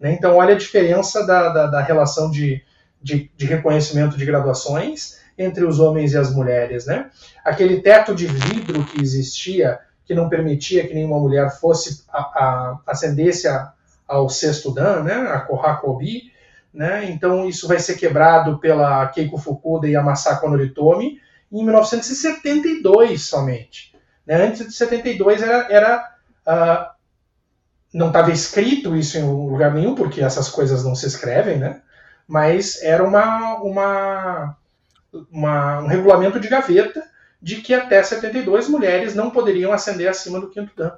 [0.01, 0.13] Né?
[0.13, 2.61] Então olha a diferença da, da, da relação de,
[3.01, 6.87] de, de, reconhecimento de graduações entre os homens e as mulheres.
[6.87, 7.09] Né?
[7.45, 12.79] Aquele teto de vidro que existia, que não permitia que nenhuma mulher fosse a, a,
[12.89, 13.73] ascendesse a,
[14.09, 15.15] ao sexto Dan, né?
[15.15, 16.33] a Kohakobi,
[16.75, 17.09] né?
[17.09, 21.21] então isso vai ser quebrado pela Keiko Fukuda e a Masako Noritomi,
[21.53, 23.95] em 1972 somente.
[24.27, 24.47] Né?
[24.47, 26.15] Antes de 72 era, era
[26.47, 26.93] uh,
[27.93, 31.83] não estava escrito isso em lugar nenhum, porque essas coisas não se escrevem, né?
[32.27, 34.57] mas era uma, uma,
[35.31, 37.03] uma, um regulamento de gaveta
[37.41, 40.93] de que até 72 mulheres não poderiam ascender acima do quinto dan.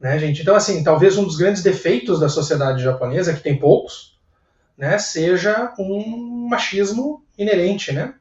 [0.00, 0.40] Né, gente?
[0.40, 4.18] Então, assim, talvez um dos grandes defeitos da sociedade japonesa, que tem poucos,
[4.78, 8.14] né, seja um machismo inerente, né?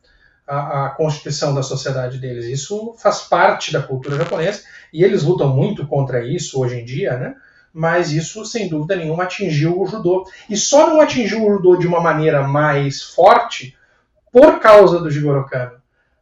[0.49, 2.45] A, a, constituição da sociedade deles.
[2.45, 7.15] Isso faz parte da cultura japonesa e eles lutam muito contra isso hoje em dia,
[7.17, 7.35] né?
[7.71, 10.27] Mas isso, sem dúvida nenhuma, atingiu o judô.
[10.49, 13.77] E só não atingiu o judô de uma maneira mais forte
[14.31, 15.73] por causa do Jigoro Kano,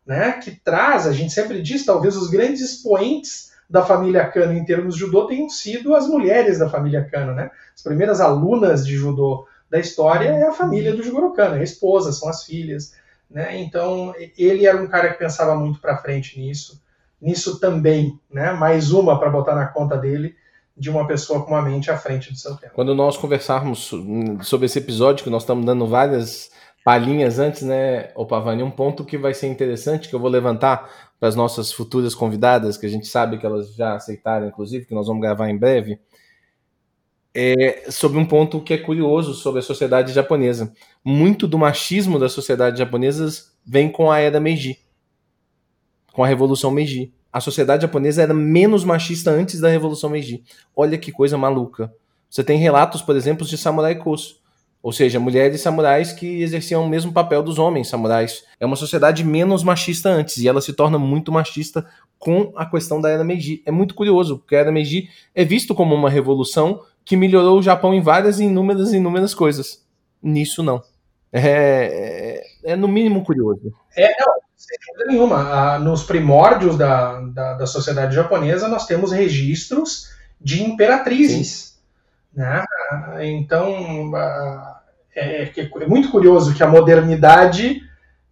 [0.06, 0.34] né?
[0.34, 4.95] Que traz, a gente sempre diz, talvez os grandes expoentes da família Kano em termos
[4.95, 7.49] de judô tenham sido as mulheres da família Kano, né?
[7.74, 11.64] As primeiras alunas de judô da história é a família do Jigoro Kano, é a
[11.64, 12.94] esposa, são as filhas.
[13.30, 13.60] Né?
[13.62, 16.82] Então, ele era um cara que pensava muito para frente nisso.
[17.22, 18.52] Nisso também, né?
[18.54, 20.36] mais uma para botar na conta dele,
[20.76, 22.74] de uma pessoa com uma mente à frente do seu tempo.
[22.76, 23.91] Quando nós conversarmos
[24.44, 26.52] sobre esse episódio, que nós estamos dando várias
[26.86, 30.90] palhinhas antes, né, o Pavani, um ponto que vai ser interessante, que eu vou levantar
[31.20, 34.94] para as nossas futuras convidadas, que a gente sabe que elas já aceitaram, inclusive, que
[34.94, 35.99] nós vamos gravar em breve,
[37.39, 40.73] é, sobre um ponto que é curioso sobre a sociedade japonesa.
[41.05, 43.27] Muito do machismo da sociedade japonesa
[43.64, 44.80] vem com a era Meiji,
[46.11, 47.14] com a Revolução Meiji.
[47.31, 50.43] A sociedade japonesa era menos machista antes da Revolução Meiji.
[50.76, 51.93] Olha que coisa maluca.
[52.27, 54.38] Você tem relatos, por exemplo, de samurai koso,
[54.81, 58.45] ou seja, mulheres samurais que exerciam o mesmo papel dos homens samurais.
[58.59, 61.85] É uma sociedade menos machista antes, e ela se torna muito machista
[62.18, 63.61] com a questão da Era Meiji.
[63.64, 67.64] É muito curioso, porque a Era Meiji é visto como uma revolução que melhorou o
[67.64, 69.82] Japão em várias inúmeras inúmeras coisas.
[70.22, 70.84] Nisso não.
[71.32, 73.74] É, é, é no mínimo curioso.
[73.96, 75.80] É, não, sem dúvida nenhuma.
[75.80, 80.10] Nos primórdios da, da, da, sociedade japonesa, nós temos registros
[80.40, 81.80] de imperatrizes.
[82.34, 82.66] Né?
[83.22, 84.12] Então,
[85.16, 87.84] é, é, é, muito curioso que a modernidade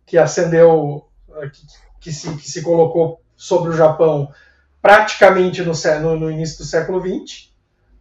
[0.05, 1.07] que acendeu,
[1.53, 1.61] que,
[2.01, 4.29] que, se, que se colocou sobre o Japão
[4.81, 5.71] praticamente no,
[6.01, 7.54] no, no início do século XX,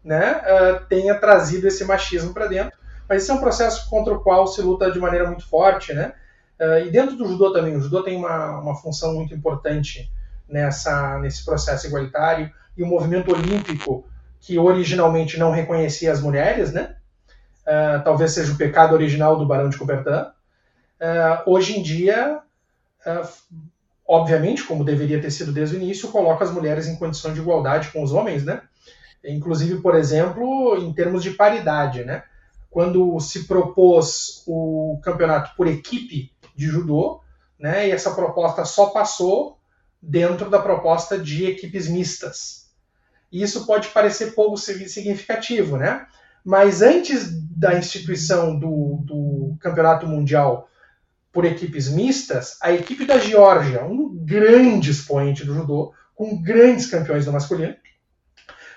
[0.05, 2.79] né, uh, tenha trazido esse machismo para dentro.
[3.09, 6.13] Mas esse é um processo contra o qual se luta de maneira muito forte, né?
[6.61, 10.11] Uh, e dentro do judô também, o judô tem uma, uma função muito importante
[10.49, 14.07] nessa, nesse processo igualitário e o movimento olímpico
[14.41, 16.97] que originalmente não reconhecia as mulheres, né?
[17.63, 20.31] Uh, talvez seja o pecado original do Barão de Coubertin.
[21.47, 22.41] hoje em dia,
[24.07, 27.89] obviamente, como deveria ter sido desde o início, coloca as mulheres em condição de igualdade
[27.89, 28.63] com os homens, né?
[29.25, 32.25] Inclusive, por exemplo, em termos de paridade, né?
[32.71, 37.21] Quando se propôs o campeonato por equipe de judô,
[37.59, 37.89] né?
[37.89, 39.59] E essa proposta só passou
[40.01, 42.65] dentro da proposta de equipes mistas.
[43.33, 46.07] E isso pode parecer pouco significativo, né?
[46.45, 50.69] Mas antes da instituição do, do campeonato mundial
[51.33, 57.25] por equipes mistas, a equipe da Geórgia, um grande expoente do judô, com grandes campeões
[57.25, 57.75] do masculino,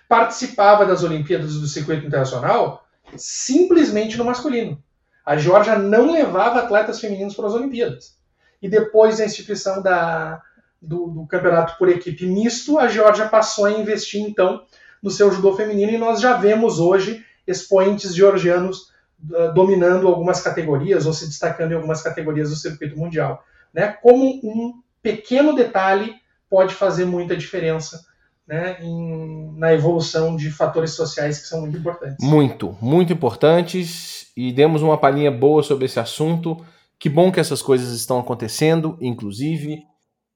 [0.08, 2.86] participava das Olimpíadas do circuito internacional
[3.16, 4.82] simplesmente no masculino.
[5.26, 8.18] A Geórgia não levava atletas femininos para as Olimpíadas.
[8.62, 10.42] E depois da instituição da,
[10.82, 14.64] do, do, campeonato por equipe misto, a Geórgia passou a investir então
[15.04, 18.92] no seu judô feminino e nós já vemos hoje expoentes georgianos
[19.30, 23.44] uh, dominando algumas categorias ou se destacando em algumas categorias do circuito mundial.
[23.74, 23.88] Né?
[24.02, 26.16] Como um pequeno detalhe
[26.50, 28.07] pode fazer muita diferença
[28.48, 32.18] né, em, na evolução de fatores sociais que são muito importantes.
[32.22, 36.66] Muito, muito importantes e demos uma palhinha boa sobre esse assunto.
[36.98, 39.84] Que bom que essas coisas estão acontecendo, inclusive,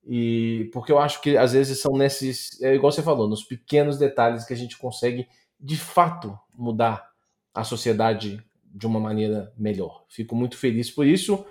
[0.06, 3.98] e porque eu acho que às vezes são nesses, é igual você falou, nos pequenos
[3.98, 5.28] detalhes que a gente consegue
[5.60, 7.08] de fato mudar
[7.54, 10.04] a sociedade de uma maneira melhor.
[10.10, 11.46] Fico muito feliz por isso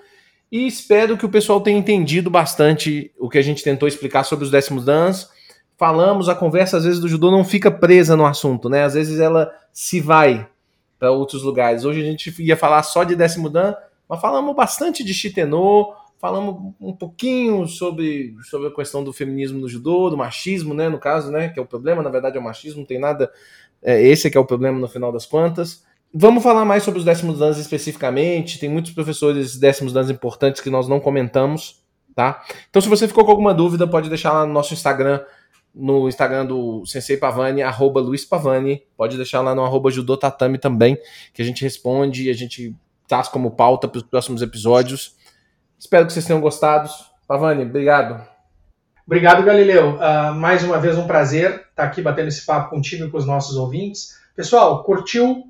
[0.50, 4.44] e espero que o pessoal tenha entendido bastante o que a gente tentou explicar sobre
[4.44, 5.30] os décimos dans.
[5.80, 8.84] Falamos, a conversa às vezes do judô não fica presa no assunto, né?
[8.84, 10.46] Às vezes ela se vai
[10.98, 11.86] para outros lugares.
[11.86, 13.74] Hoje a gente ia falar só de décimo dan,
[14.06, 19.70] mas falamos bastante de shitenô, falamos um pouquinho sobre, sobre a questão do feminismo no
[19.70, 22.44] judô, do machismo, né, no caso, né, que é o problema, na verdade é o
[22.44, 23.32] machismo, não tem nada,
[23.82, 25.82] é, esse é que é o problema no final das contas.
[26.12, 28.58] Vamos falar mais sobre os décimos danos especificamente.
[28.58, 31.82] Tem muitos professores décimos danos importantes que nós não comentamos,
[32.14, 32.44] tá?
[32.68, 35.20] Então, se você ficou com alguma dúvida, pode deixar lá no nosso Instagram,
[35.74, 38.82] no Instagram do Sensei Pavani, arroba Luiz Pavani.
[38.96, 40.98] Pode deixar lá no arroba Judotatami também,
[41.32, 42.74] que a gente responde e a gente
[43.06, 45.16] traz como pauta para os próximos episódios.
[45.78, 46.90] Espero que vocês tenham gostado.
[47.26, 48.22] Pavani, obrigado.
[49.06, 49.96] Obrigado, Galileu.
[49.96, 53.26] Uh, mais uma vez um prazer estar aqui batendo esse papo contigo e com os
[53.26, 54.16] nossos ouvintes.
[54.36, 55.44] Pessoal, curtiu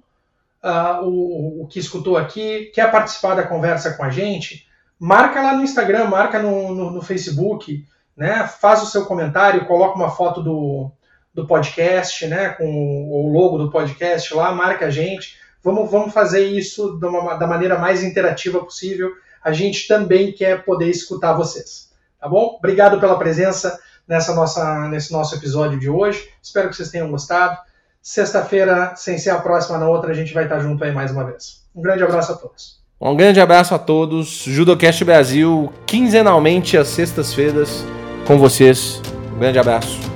[0.63, 4.67] uh, o, o que escutou aqui, quer participar da conversa com a gente,
[4.99, 7.85] marca lá no Instagram, marca no, no, no Facebook,
[8.17, 8.47] né?
[8.47, 10.91] faz o seu comentário, coloca uma foto do,
[11.35, 12.51] do podcast, né?
[12.51, 15.39] com o logo do podcast lá, marca a gente.
[15.63, 19.13] Vamos, vamos fazer isso uma, da maneira mais interativa possível.
[19.43, 21.91] A gente também quer poder escutar vocês.
[22.19, 22.57] Tá bom?
[22.59, 26.29] Obrigado pela presença nessa nossa, nesse nosso episódio de hoje.
[26.43, 27.57] Espero que vocês tenham gostado.
[28.03, 31.25] Sexta-feira, sem ser a próxima na outra, a gente vai estar junto aí mais uma
[31.25, 31.63] vez.
[31.75, 32.81] Um grande abraço a todos.
[33.01, 34.29] Um grande abraço a todos.
[34.29, 37.85] Judocast Brasil, quinzenalmente às sextas-feiras,
[38.31, 39.03] com vocês.
[39.35, 40.10] Um grande abraço.